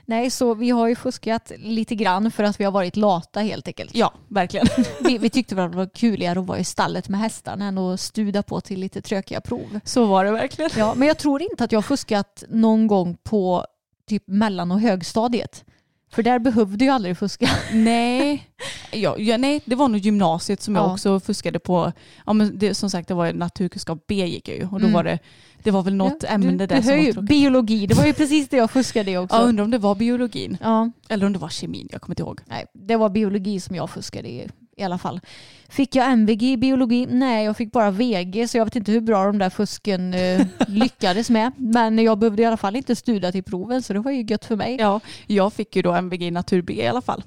[0.08, 3.68] Nej, så vi har ju fuskat lite grann för att vi har varit lata helt
[3.68, 3.94] enkelt.
[3.94, 4.66] Ja, verkligen.
[5.00, 7.78] Vi, vi tyckte väl att det var kuligare att vara i stallet med hästarna än
[7.78, 9.80] att studa på till lite trökiga prov.
[9.84, 10.70] Så var det verkligen.
[10.76, 13.66] Ja, men jag tror inte att jag har fuskat någon gång på
[14.08, 15.64] typ mellan och högstadiet.
[16.10, 17.48] För där behövde jag aldrig fuska.
[17.72, 18.48] Nej.
[18.92, 20.92] Ja, ja, nej, det var nog gymnasiet som jag Ja.
[20.92, 21.92] också fuskade på.
[22.26, 24.92] Ja, men det, som sagt, det var naturkunskap B gick jag ju och då Mm.
[24.92, 25.18] var det,
[25.62, 27.28] det var väl något Ja, ämne du, där du som var ju, tråkigt.
[27.28, 29.36] Biologi, det var ju precis det jag fuskade i också.
[29.36, 30.56] Ja, undrar om det var biologin.
[30.62, 32.40] Ja, Eller om det var kemin, jag kommer inte ihåg.
[32.46, 35.20] nej, det var biologi som jag fuskade i i alla fall.
[35.68, 37.06] Fick jag MVG i biologi?
[37.06, 40.46] Nej, jag fick bara VG så jag vet inte hur bra de där fusken eh,
[40.68, 41.52] lyckades med.
[41.56, 44.44] Men jag behövde i alla fall inte studera till proven så det var ju gött
[44.44, 44.76] för mig.
[44.80, 47.24] Ja, jag fick ju då MVG i natur B i alla fall.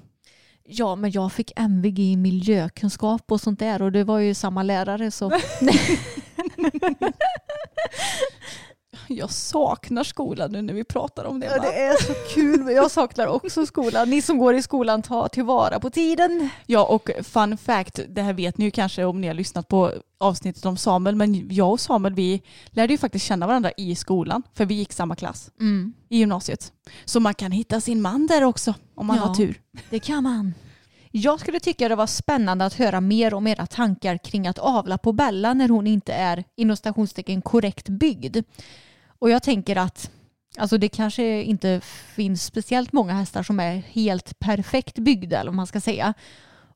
[0.71, 4.63] Ja, men jag fick MVG i miljökunskap och sånt där och det var ju samma
[4.63, 5.31] lärare så.
[9.09, 11.45] Jag saknar skolan nu när vi pratar om det.
[11.45, 12.63] Ja, det är så kul.
[12.63, 14.09] men Jag saknar också skolan.
[14.09, 16.49] Ni som går i skolan, ta tillvara på tiden.
[16.65, 19.91] Ja, och fun fact, det här vet ni ju kanske om ni har lyssnat på
[20.19, 24.43] avsnittet om Samuel, men jag och Samuel vi lärde ju faktiskt känna varandra i skolan,
[24.53, 25.51] för vi gick samma klass
[26.09, 26.73] i gymnasiet.
[27.05, 29.23] Så man kan hitta sin man där också om man Ja.
[29.23, 29.61] har tur.
[29.89, 30.53] Det kan man.
[31.11, 34.97] Jag skulle tycka det var spännande att höra mer om era tankar kring att avla
[34.97, 38.37] på Bella när hon inte är inom korrekt byggd.
[39.19, 40.11] Och jag tänker att
[40.57, 41.81] alltså det kanske inte
[42.15, 46.13] finns speciellt många hästar som är helt perfekt byggda eller vad man ska säga.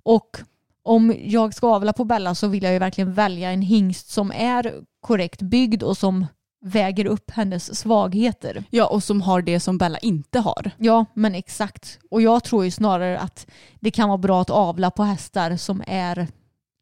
[0.03, 0.37] Och
[0.83, 4.31] om jag ska avla på Bella så vill jag ju verkligen välja en hingst som
[4.31, 6.25] är korrekt byggd och som
[6.65, 8.63] väger upp hennes svagheter.
[8.69, 10.71] Ja, och som har det som Bella inte har.
[10.77, 11.99] Ja, men exakt.
[12.11, 13.47] Och jag tror ju snarare att
[13.79, 16.27] det kan vara bra att avla på hästar som är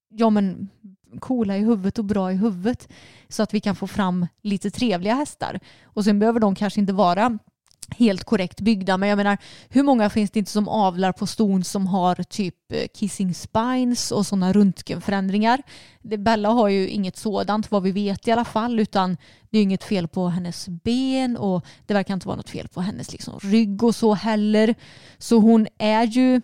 [0.10, 0.70] ja, men
[1.20, 2.88] coola i huvudet och bra i huvudet
[3.30, 5.60] så att vi kan få fram lite trevliga hästar.
[5.84, 7.40] Och sen behöver de kanske inte vara
[7.98, 8.98] helt korrekt byggda.
[8.98, 9.38] Men jag menar,
[9.70, 14.12] hur många finns det inte som avlar på ston som har typ eh, kissing spines
[14.12, 15.62] och sådana röntgenförändringar?
[16.02, 19.18] Bella har ju inget sådant vad vi vet i alla fall utan
[19.50, 22.68] det är ju inget fel på hennes ben och det verkar inte vara något fel
[22.68, 24.76] på hennes liksom, rygg och så heller.
[25.18, 26.42] Så hon är ju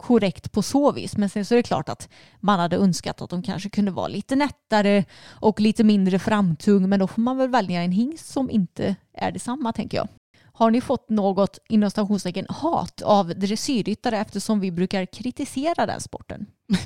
[0.00, 1.16] korrekt på så vis.
[1.16, 2.08] Men sen så är det klart att
[2.40, 6.88] man hade önskat att de kanske kunde vara lite nättare och lite mindre framtung.
[6.88, 10.08] Men då får man väl välja en hingst som inte är detsamma tänker jag.
[10.52, 16.46] Har ni fått något inom stationstecken hat av dressyrryttare eftersom vi brukar kritisera den sporten?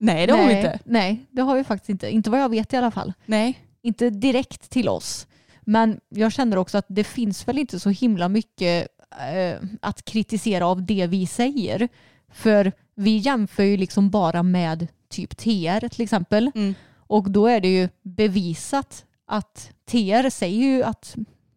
[0.00, 0.78] Nej, det har vi inte.
[0.84, 2.10] Nej, det har vi faktiskt inte.
[2.10, 3.12] Inte vad jag vet i alla fall.
[3.26, 3.58] Nej.
[3.82, 5.26] Inte direkt till oss.
[5.60, 8.88] Men jag känner också att det finns väl inte så himla mycket
[9.20, 11.88] eh, att kritisera av det vi säger.
[12.32, 16.50] För vi jämför ju liksom bara med typ TR till exempel.
[16.54, 16.74] Mm.
[16.96, 21.14] Och då är det ju bevisat att TR säger ju att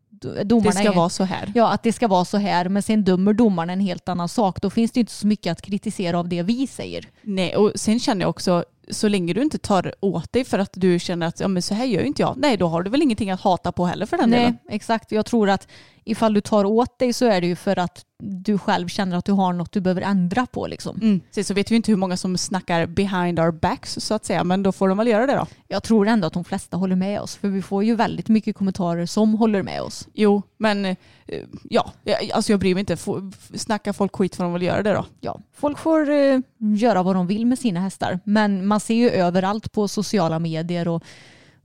[0.10, 1.52] do- domarna Det ska är, vara så här.
[1.56, 2.70] Ja, att det ska vara så här.
[2.70, 4.62] Men sen dömer domarna en helt annan sak.
[4.62, 7.10] Då finns det inte så mycket att kritisera av det vi säger.
[7.22, 10.72] Nej, och sen känner jag också, så länge du inte tar åt dig för att
[10.74, 12.90] du känner att ja, men så här gör ju inte jag, nej då har du
[12.90, 14.58] väl ingenting att hata på heller för den Nej, delen.
[14.70, 15.12] exakt.
[15.12, 15.68] Jag tror att
[16.08, 19.26] ifall du tar åt dig så är det ju för att du själv känner att
[19.26, 20.68] du har något du behöver ändra på.
[20.68, 21.00] Liksom.
[21.02, 21.22] Mm.
[21.32, 24.44] Sen så vet vi inte hur många som snackar behind our backs så att säga,
[24.44, 25.48] men då får de väl göra det då.
[25.68, 28.56] Jag tror ändå att de flesta håller med oss, för vi får ju väldigt mycket
[28.56, 30.08] kommentarer som håller med oss.
[30.14, 30.96] Jo, men eh,
[31.64, 31.92] ja,
[32.34, 32.98] alltså jag bryr mig inte.
[33.54, 35.06] Snackar folk skit får de väl göra det då.
[35.20, 39.10] Ja, folk får eh, göra vad de vill med sina hästar, men man ser ju
[39.10, 41.04] överallt på sociala medier och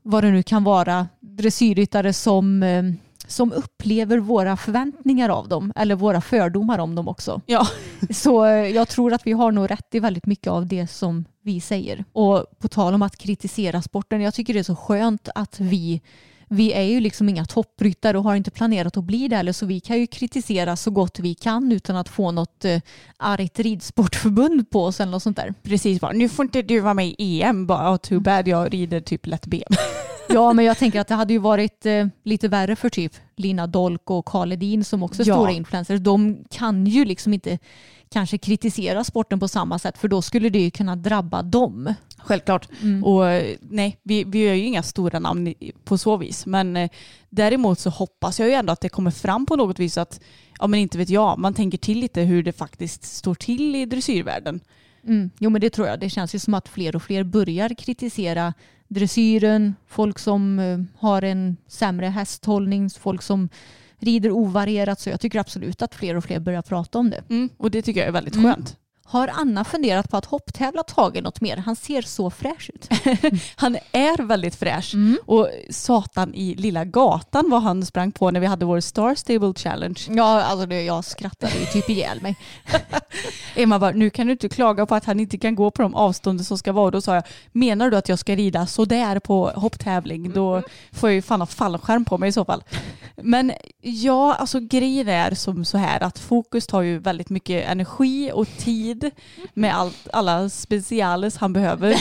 [0.03, 2.83] vad det nu kan vara dressyrryttare som, eh,
[3.27, 7.41] som upplever våra förväntningar av dem eller våra fördomar om dem också.
[7.47, 7.67] Ja.
[8.11, 11.25] Så eh, jag tror att vi har nog rätt i väldigt mycket av det som
[11.43, 12.05] vi säger.
[12.13, 16.03] Och på tal om att kritisera sporten, jag tycker det är så skönt att vi
[16.53, 19.67] vi är ju liksom inga toppryttare och har inte planerat att bli det heller så
[19.67, 22.81] vi kan ju kritisera så gott vi kan utan att få något eh,
[23.17, 25.55] argt ridsportförbund på oss eller något sånt där.
[25.63, 27.67] Precis bara, nu får inte du vara med i EM.
[27.67, 29.63] Bara, oh, too bad, jag rider typ lätt ben.
[30.29, 33.67] Ja men jag tänker att det hade ju varit eh, lite värre för typ Lina
[33.67, 35.35] Dolk och Karl Edin som också är Ja.
[35.35, 36.01] stora influencers.
[36.01, 37.59] De kan ju liksom inte
[38.09, 41.95] kanske kritisera sporten på samma sätt för då skulle det ju kunna drabba dem.
[42.19, 42.69] Självklart.
[43.05, 45.55] Och eh, nej, vi, vi är ju inga stora namn
[45.85, 46.47] på så vis.
[46.47, 46.91] Men eh,
[47.31, 50.21] däremot så hoppas jag ju ändå att det kommer fram på något vis att,
[50.61, 53.87] ja men inte vet jag, man tänker till lite hur det faktiskt står till i
[53.87, 54.61] dressyrvärlden.
[55.07, 55.31] Mm.
[55.39, 56.01] Jo men det tror jag.
[56.01, 58.55] Det känns ju som att fler och fler börjar kritisera
[58.89, 63.49] dressyren, folk som eh, har en sämre hästhållning, folk som
[63.99, 65.01] rider ovarierat.
[65.01, 67.23] Så jag tycker absolut att fler och fler börjar prata om det.
[67.31, 67.49] Mm.
[67.57, 68.55] Och det tycker jag är väldigt Mm.
[68.55, 68.77] skönt.
[69.13, 71.57] Har Anna funderat på att hopptävla Tage något mer?
[71.57, 72.89] Han ser så fräsch ut.
[73.57, 74.95] Han är väldigt fräsch.
[74.95, 75.19] Mm.
[75.27, 79.55] Och satan i lilla gatan vad han sprang på när vi hade vår Star Stable
[79.55, 80.01] Challenge.
[80.09, 82.37] Ja, alltså det, jag skrattade ju typ ihjäl mig.
[83.55, 85.95] Emma bara, nu kan du inte klaga på att han inte kan gå på de
[85.95, 86.91] avstånden som ska vara.
[86.91, 90.33] Då sa jag, menar du att jag ska rida sådär på hopptävling?
[90.33, 92.65] Då får jag ju fan ha fallskärm på mig i så fall.
[93.17, 98.31] Men ja, alltså grejen är som så här att fokus tar ju väldigt mycket energi
[98.35, 99.02] och tid
[99.55, 101.95] med allt, alla speciales han behöver.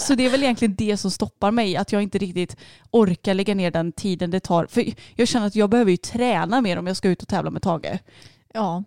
[0.00, 2.56] så det är väl egentligen det som stoppar mig, att jag inte riktigt
[2.90, 4.66] orkar lägga ner den tiden det tar.
[4.66, 7.50] För jag känner att jag behöver ju träna mer om jag ska ut och tävla
[7.50, 7.98] med Tage
[8.54, 8.84] Ja,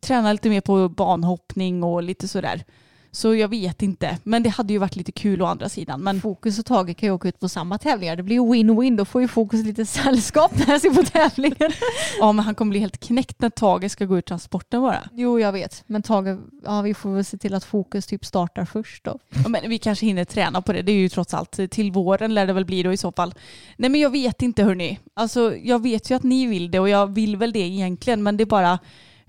[0.00, 2.64] träna lite mer på banhoppning och lite sådär.
[3.10, 4.18] Så jag vet inte.
[4.24, 6.00] Men det hade ju varit lite kul å andra sidan.
[6.00, 8.16] Men Fokus och Tage kan ju åka ut på samma tävlingar.
[8.16, 8.96] Det blir ju win-win.
[8.96, 11.70] Då får ju Fokus lite sällskap när han ser på tävlingen.
[12.18, 15.08] ja, men han kommer bli helt knäckt när Tage ska gå ut transporten bara.
[15.12, 15.84] Jo, jag vet.
[15.86, 19.18] Men Tage, ja, vi får väl se till att Fokus typ startar först då.
[19.44, 20.82] Ja, men vi kanske hinner träna på det.
[20.82, 23.34] Det är ju trots allt till våren lär det väl bli då i så fall.
[23.76, 24.98] Nej men jag vet inte hörni.
[25.14, 28.22] Alltså jag vet ju att ni vill det och jag vill väl det egentligen.
[28.22, 28.78] Men det är bara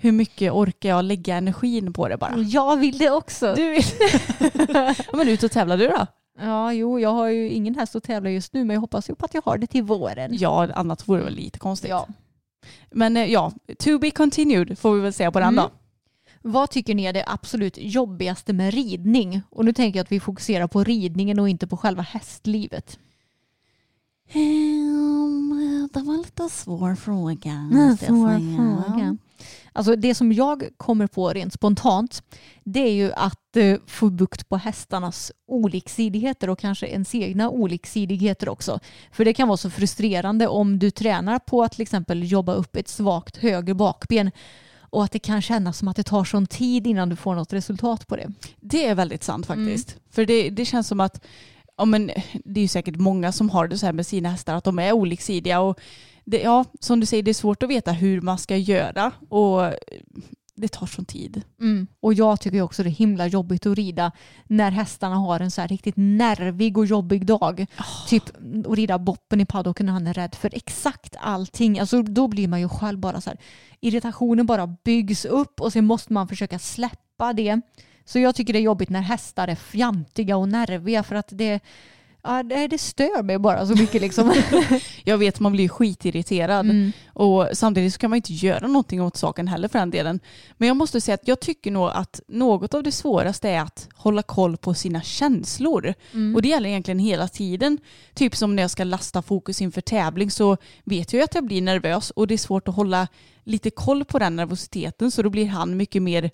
[0.01, 2.37] hur mycket orkar jag lägga energin på det bara.
[2.37, 3.53] Jag vill det också.
[3.55, 3.83] Du vill.
[4.73, 6.07] ja, men ut och tävla du då?
[6.41, 9.15] Ja, jo, jag har ju ingen häst att tävla just nu, men jag hoppas ju
[9.15, 10.29] på att jag har det till våren.
[10.31, 11.89] Ja, annat vore väl lite konstigt.
[11.89, 12.07] Ja.
[12.91, 15.63] Men eh, ja, to be continued får vi väl säga på den Mm.
[15.63, 15.69] då.
[16.41, 19.41] Vad tycker ni är det absolut jobbigaste med ridning?
[19.49, 22.99] Och nu tänker jag att vi fokuserar på ridningen och inte på själva hästlivet.
[24.33, 27.51] Um, det var en lite svår fråga.
[29.73, 32.23] Alltså det som jag kommer på rent spontant
[32.63, 38.49] det är ju att eh, få bukt på hästarnas oliksidigheter och kanske ens egna oliksidigheter
[38.49, 38.79] också.
[39.11, 42.75] För det kan vara så frustrerande om du tränar på att till exempel jobba upp
[42.75, 44.31] ett svagt höger bakben
[44.91, 47.53] och att det kan kännas som att det tar sån tid innan du får något
[47.53, 48.31] resultat på det.
[48.59, 49.97] Det är väldigt sant faktiskt.
[50.11, 51.25] För det, det känns som att
[51.77, 52.11] ja, men,
[52.45, 54.79] det är ju säkert många som har det så här med sina hästar att de
[54.79, 55.59] är oliksidiga.
[55.59, 55.79] Och
[56.29, 59.73] det, ja, som du säger, det är svårt att veta hur man ska göra och
[60.55, 61.41] det tar sån tid.
[61.61, 61.87] Mm.
[61.99, 64.11] Och jag tycker också det är himla jobbigt att rida
[64.47, 67.65] när hästarna har en så här riktigt nervig och jobbig dag.
[68.07, 68.23] Typ
[68.65, 71.79] att rida boppen i paddocken när han är rädd för exakt allting.
[71.79, 73.39] Alltså, då blir man ju själv bara så här.
[73.79, 77.61] Irritationen bara byggs upp och sen måste man försöka släppa det.
[78.05, 81.59] Så jag tycker det är jobbigt när hästar är fjantiga och nerviga för att det,
[82.23, 84.33] ja, det, det stör mig bara så mycket liksom.
[85.03, 86.91] Jag vet man blir skitirriterad Mm.
[87.13, 90.19] och samtidigt så kan man inte göra någonting åt saken heller för den delen.
[90.57, 93.89] Men jag måste säga att jag tycker nog att något av det svåraste är att
[93.95, 95.93] hålla koll på sina känslor.
[96.35, 97.77] Och det gäller egentligen hela tiden.
[98.13, 101.61] Typ som när jag ska lasta fokus inför tävling så vet jag att jag blir
[101.61, 103.07] nervös och det är svårt att hålla
[103.43, 106.31] lite koll på den nervositeten så då blir han mycket mer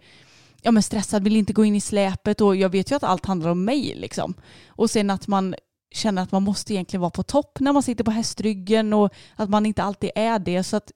[0.61, 3.25] ja, men stressad, vill inte gå in i släpet och jag vet ju att allt
[3.25, 4.33] handlar om mig liksom.
[4.67, 5.55] Och sen att man
[5.95, 9.49] känner att man måste egentligen vara på topp när man sitter på hästryggen och att
[9.49, 10.63] man inte alltid är det.
[10.63, 10.91] Så att,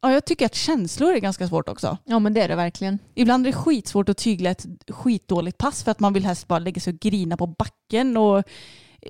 [0.00, 1.98] ja, jag tycker att känslor är ganska svårt också.
[2.04, 2.98] Ja men det är det verkligen.
[3.14, 6.58] Ibland är det skitsvårt att tygla ett skitdåligt pass för att man vill helst bara
[6.58, 8.44] lägga sig och grina på backen och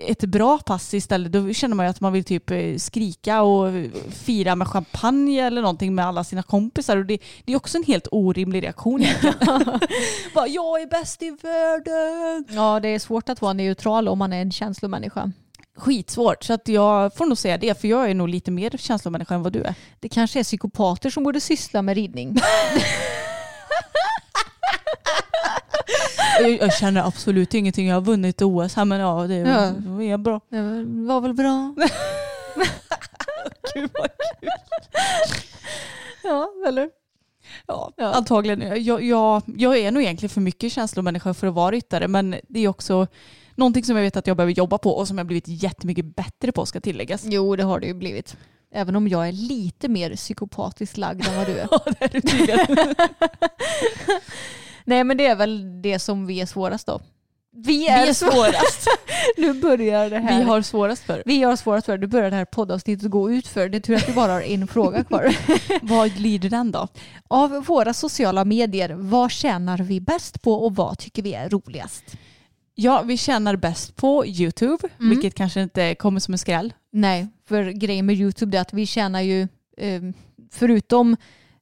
[0.07, 3.73] ett bra pass istället, då känner man ju att man vill typ eh, skrika och
[4.11, 6.97] fira med champagne eller någonting med alla sina kompisar.
[6.97, 9.01] Och det, det är också en helt orimlig reaktion
[10.35, 12.45] bara, jag är bäst i världen!
[12.57, 15.33] Ja det är svårt att vara neutral om man är en känslomänniska.
[15.77, 19.35] Skitsvårt, så att jag får nog säga det, för jag är nog lite mer känslomänniska
[19.35, 19.75] än vad du är.
[20.01, 22.37] Det kanske är psykopater som borde syssla med ridning.
[26.61, 29.47] Jag, känner absolut ingenting, jag har vunnit OS här men ja, det Ja.
[29.49, 30.41] är, är bra.
[30.49, 30.61] Det
[31.07, 31.75] var väl bra.
[33.75, 34.09] Gud vad
[34.41, 34.49] kul.
[36.23, 36.91] Ja, eller?
[37.67, 38.13] Ja, Ja.
[38.13, 38.85] antagligen.
[38.85, 42.61] Jag, jag, jag är nog egentligen för mycket känslomänniska för att vara ryttare men det
[42.61, 43.07] är också
[43.55, 46.53] någonting som jag vet att jag behöver jobba på och som jag blivit jättemycket bättre
[46.53, 47.23] på ska tilläggas.
[47.25, 48.37] Jo, det har det ju blivit.
[48.75, 51.69] Även om jag är lite mer psykopatiskt lagd än vad du är.
[51.71, 52.67] Ja, det är du tydligen.
[54.87, 57.01] Nej, men det är väl det som vi är svårast då.
[57.59, 58.89] Vi Vi är, är svårast.
[59.37, 60.39] nu börjar det här.
[60.39, 61.23] Vi har svårast för.
[61.27, 61.99] vi har svårast för.
[61.99, 63.69] Nu börjar det här poddavsnittet gå ut för.
[63.69, 65.37] Det är tur att vi bara har en fråga kvar.
[65.83, 66.89] Vad lider den då?
[67.29, 72.05] Av våra sociala medier, vad tjänar vi bäst på och vad tycker vi är roligast?
[72.75, 75.11] Ja, vi tjänar bäst på YouTube, Mm.
[75.11, 76.73] vilket kanske inte kommer som en skräll.
[76.93, 79.43] Nej, för grejen med YouTube är att vi tjänar ju,
[79.79, 80.03] eh,
[80.53, 81.17] förutom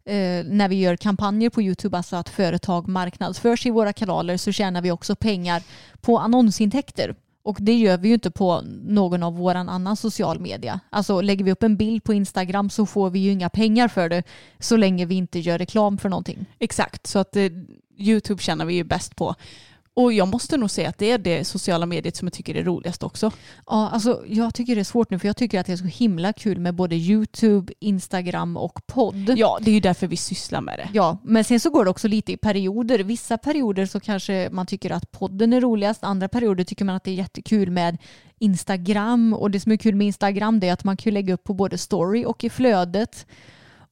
[0.07, 4.53] eh, när vi gör kampanjer på YouTube, alltså att företag marknadsförs i våra kanaler så
[4.53, 5.63] tjänar vi också pengar
[6.01, 7.15] på annonsintäkter.
[7.43, 10.81] Och det gör vi ju inte på någon av våran annan social media.
[10.91, 14.09] Alltså lägger vi upp en bild på Instagram så får vi ju inga pengar för
[14.09, 14.23] det
[14.59, 16.47] så länge vi inte gör reklam för någonting.
[16.59, 17.47] Exakt, så att eh,
[17.99, 19.35] YouTube tjänar vi ju bäst på.
[19.97, 22.65] Och jag måste nog säga att det är det sociala mediet som jag tycker är
[22.65, 23.31] roligast också.
[23.67, 25.85] Ja, alltså jag tycker det är svårt nu för jag tycker att det är så
[25.85, 29.35] himla kul med både YouTube, Instagram och podd.
[29.37, 30.89] Ja, det är ju därför vi sysslar med det.
[30.93, 32.99] Ja, men sen så går det också lite i perioder.
[32.99, 36.05] Vissa perioder så kanske man tycker att podden är roligast.
[36.05, 37.99] Andra perioder tycker man att det är jättekul med
[38.39, 39.35] Instagram.
[39.35, 41.55] Och det som är kul med Instagram det är att man kan lägga upp på
[41.55, 43.27] både story och i flödet.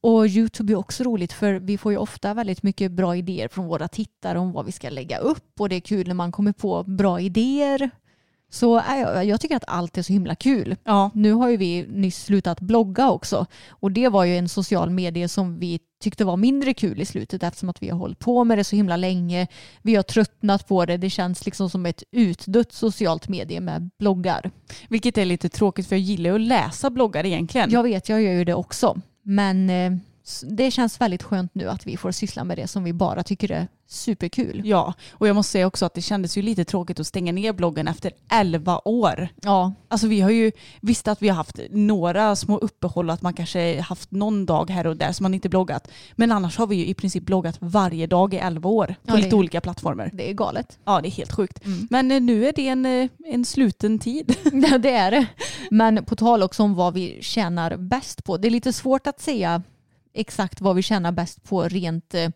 [0.03, 3.67] Och YouTube är också roligt för vi får ju ofta väldigt mycket bra idéer från
[3.67, 6.53] våra tittare om vad vi ska lägga upp och det är kul när man kommer
[6.53, 7.91] på bra idéer.
[8.51, 10.77] Så äh, jag tycker att allt är så himla kul.
[10.85, 11.11] Ja.
[11.15, 15.29] Nu har ju vi nyss slutat blogga också och det var ju en social medie
[15.29, 18.59] som vi tyckte var mindre kul i slutet eftersom att vi har hållit på med
[18.59, 19.47] det så himla länge.
[19.83, 20.97] Vi har tröttnat på det.
[20.97, 24.51] Det känns liksom som ett utdött socialt medie med bloggar.
[24.89, 27.71] Vilket är lite tråkigt för jag gillar ju att läsa bloggar egentligen.
[27.71, 29.01] Jag vet, jag gör ju det också.
[29.23, 29.93] Men eh,
[30.51, 33.51] det känns väldigt skönt nu att vi får syssla med det som vi bara tycker
[33.53, 34.62] är superkul.
[34.64, 37.53] Ja, och jag måste säga också att det kändes ju lite tråkigt att stänga ner
[37.53, 39.29] bloggen efter 11 år.
[39.43, 43.35] Ja, Alltså vi har ju visst att vi har haft några små uppehåll att man
[43.35, 45.89] kanske haft någon dag här och där som man inte bloggat.
[46.12, 49.14] Men annars har vi ju i princip bloggat varje dag i 11 år på Ja,
[49.16, 50.11] det- lite olika plattformar.
[50.12, 50.79] det är galet.
[50.85, 51.64] Ja, det är helt sjukt.
[51.64, 51.89] Mm.
[51.91, 54.37] Men eh, nu är det en, eh, en sluten tid.
[54.70, 55.27] Ja, det är det.
[55.70, 58.37] Men på tal också om vad vi tjänar bäst på.
[58.37, 59.62] Det är lite svårt att säga
[60.15, 62.31] exakt vad vi tjänar bäst på rent, eh,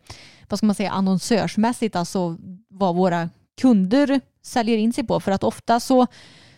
[0.49, 3.29] vad ska man säga, annonsörsmässigt, alltså vad våra
[3.61, 5.19] kunder säljer in sig på.
[5.19, 6.07] För att ofta så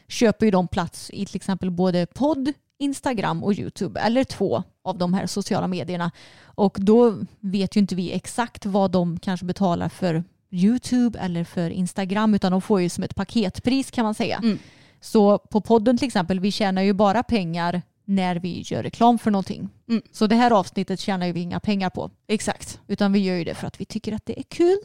[0.08, 4.98] köper ju de plats i till exempel både podd, Instagram och YouTube eller två av
[4.98, 6.12] de här sociala medierna.
[6.44, 11.70] Och då vet ju inte vi exakt vad de kanske betalar för YouTube eller för
[11.70, 14.38] Instagram utan de får ju som ett paketpris kan man säga.
[14.44, 14.60] Mm.
[15.02, 19.32] Så på podden till exempel, vi tjänar ju bara pengar när vi gör reklam för
[19.32, 19.70] någonting.
[19.90, 20.02] Mm.
[20.12, 22.12] Så det här avsnittet tjänar vi inga pengar på.
[22.28, 22.80] Exakt.
[22.88, 24.78] Utan vi gör ju det för att vi tycker att det är kul.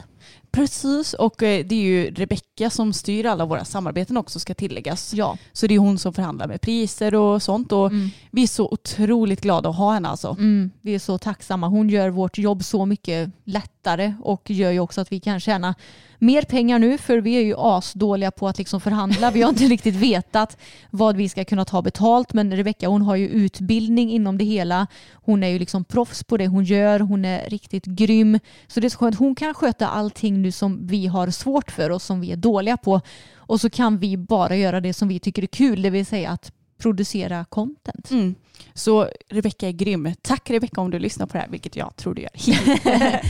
[0.54, 5.14] Precis, och eh, det är ju Rebecka som styr alla våra samarbeten också ska tilläggas.
[5.14, 5.36] Ja.
[5.52, 8.10] Så det är hon som förhandlar med priser och sånt och Mm.
[8.30, 10.28] vi är så otroligt glada att ha henne alltså.
[10.38, 11.68] Mm, vi är så tacksamma.
[11.68, 15.74] Hon gör vårt jobb så mycket lättare och gör ju också att vi kan tjäna
[16.18, 19.30] mer pengar nu för vi är ju asdåliga på att liksom förhandla.
[19.30, 20.56] Vi har inte riktigt vetat
[20.90, 24.86] vad vi ska kunna ta betalt men Rebecka hon har ju utbildning inom det hela.
[25.12, 27.00] Hon är ju liksom proffs på det hon gör.
[27.00, 28.38] Hon är riktigt grym.
[28.66, 29.18] Så det är så skönt.
[29.18, 32.76] Hon kan sköta allting nu som vi har svårt för och som vi är dåliga
[32.76, 33.00] på.
[33.36, 36.30] Och så kan vi bara göra det som vi tycker är kul, det vill säga
[36.30, 38.10] att producera content.
[38.10, 38.34] Mm.
[38.74, 40.14] Så Rebecka är grym.
[40.22, 42.30] Tack Rebecka om du lyssnar på det här, vilket jag tror du gör.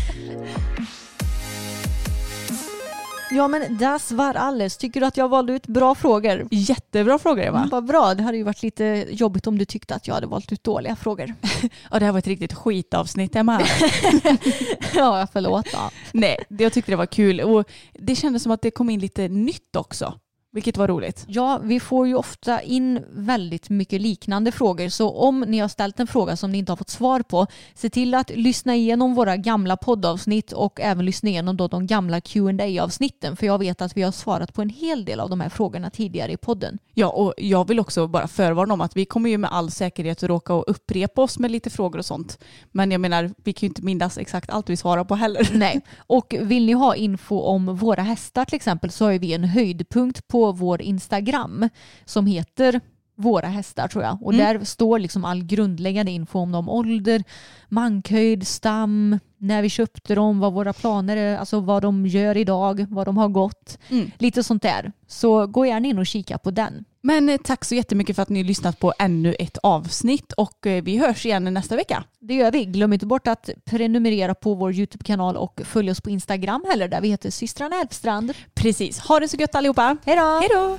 [3.30, 4.76] Ja men das var alles.
[4.76, 6.48] Tycker du att jag valde ut bra frågor?
[6.50, 7.58] Jättebra fråga Eva.
[7.58, 8.14] Mm, vad bra.
[8.14, 10.96] Det hade ju varit lite jobbigt om du tyckte att jag hade valt ut dåliga
[10.96, 11.34] frågor.
[11.90, 13.60] Ja, det här var ett riktigt skitavsnitt Emma.
[14.94, 15.78] ja, förlåt då.
[16.12, 19.28] Nej, jag tyckte det var kul och det kändes som att det kom in lite
[19.28, 20.18] nytt också.
[20.54, 21.24] Vilket var roligt.
[21.28, 24.88] Ja, vi får ju ofta in väldigt mycket liknande frågor.
[24.88, 27.90] Så om ni har ställt en fråga som ni inte har fått svar på, se
[27.90, 32.82] till att lyssna igenom våra gamla poddavsnitt och även lyssna igenom då de gamla qa
[32.82, 35.48] avsnitten För jag vet att vi har svarat på en hel del av de här
[35.48, 36.78] frågorna tidigare i podden.
[36.94, 40.22] Ja, och jag vill också bara förvarna om att vi kommer ju med all säkerhet
[40.22, 42.38] att råka och upprepa oss med lite frågor och sånt.
[42.72, 45.48] Men jag menar, vi kan ju inte minnas exakt allt vi svarar på heller.
[45.52, 49.44] Nej, och vill ni ha info om våra hästar till exempel så har vi en
[49.44, 51.68] höjdpunkt på vår Instagram
[52.04, 52.80] som heter
[53.16, 54.22] våra hästar tror jag.
[54.22, 54.46] Och Mm.
[54.58, 56.68] där står liksom all grundläggande info om dem.
[56.68, 57.24] Ålder,
[57.68, 62.86] mankhöjd, stam, när vi köpte dem, vad våra planer är, alltså vad de gör idag,
[62.90, 63.78] vad de har gått.
[63.90, 64.10] Mm.
[64.18, 64.92] Lite sånt där.
[65.06, 66.84] Så gå gärna in och kika på den.
[67.06, 70.66] Men eh, tack så jättemycket för att ni har lyssnat på ännu ett avsnitt och
[70.66, 72.04] eh, vi hörs igen nästa vecka.
[72.20, 72.64] Det gör vi.
[72.64, 77.00] Glöm inte bort att prenumerera på vår YouTube-kanal och följ oss på Instagram heller där
[77.00, 78.32] vi heter systrarna Elfstrand.
[78.54, 79.96] Precis, ha det så gött allihopa.
[80.04, 80.78] Hej då!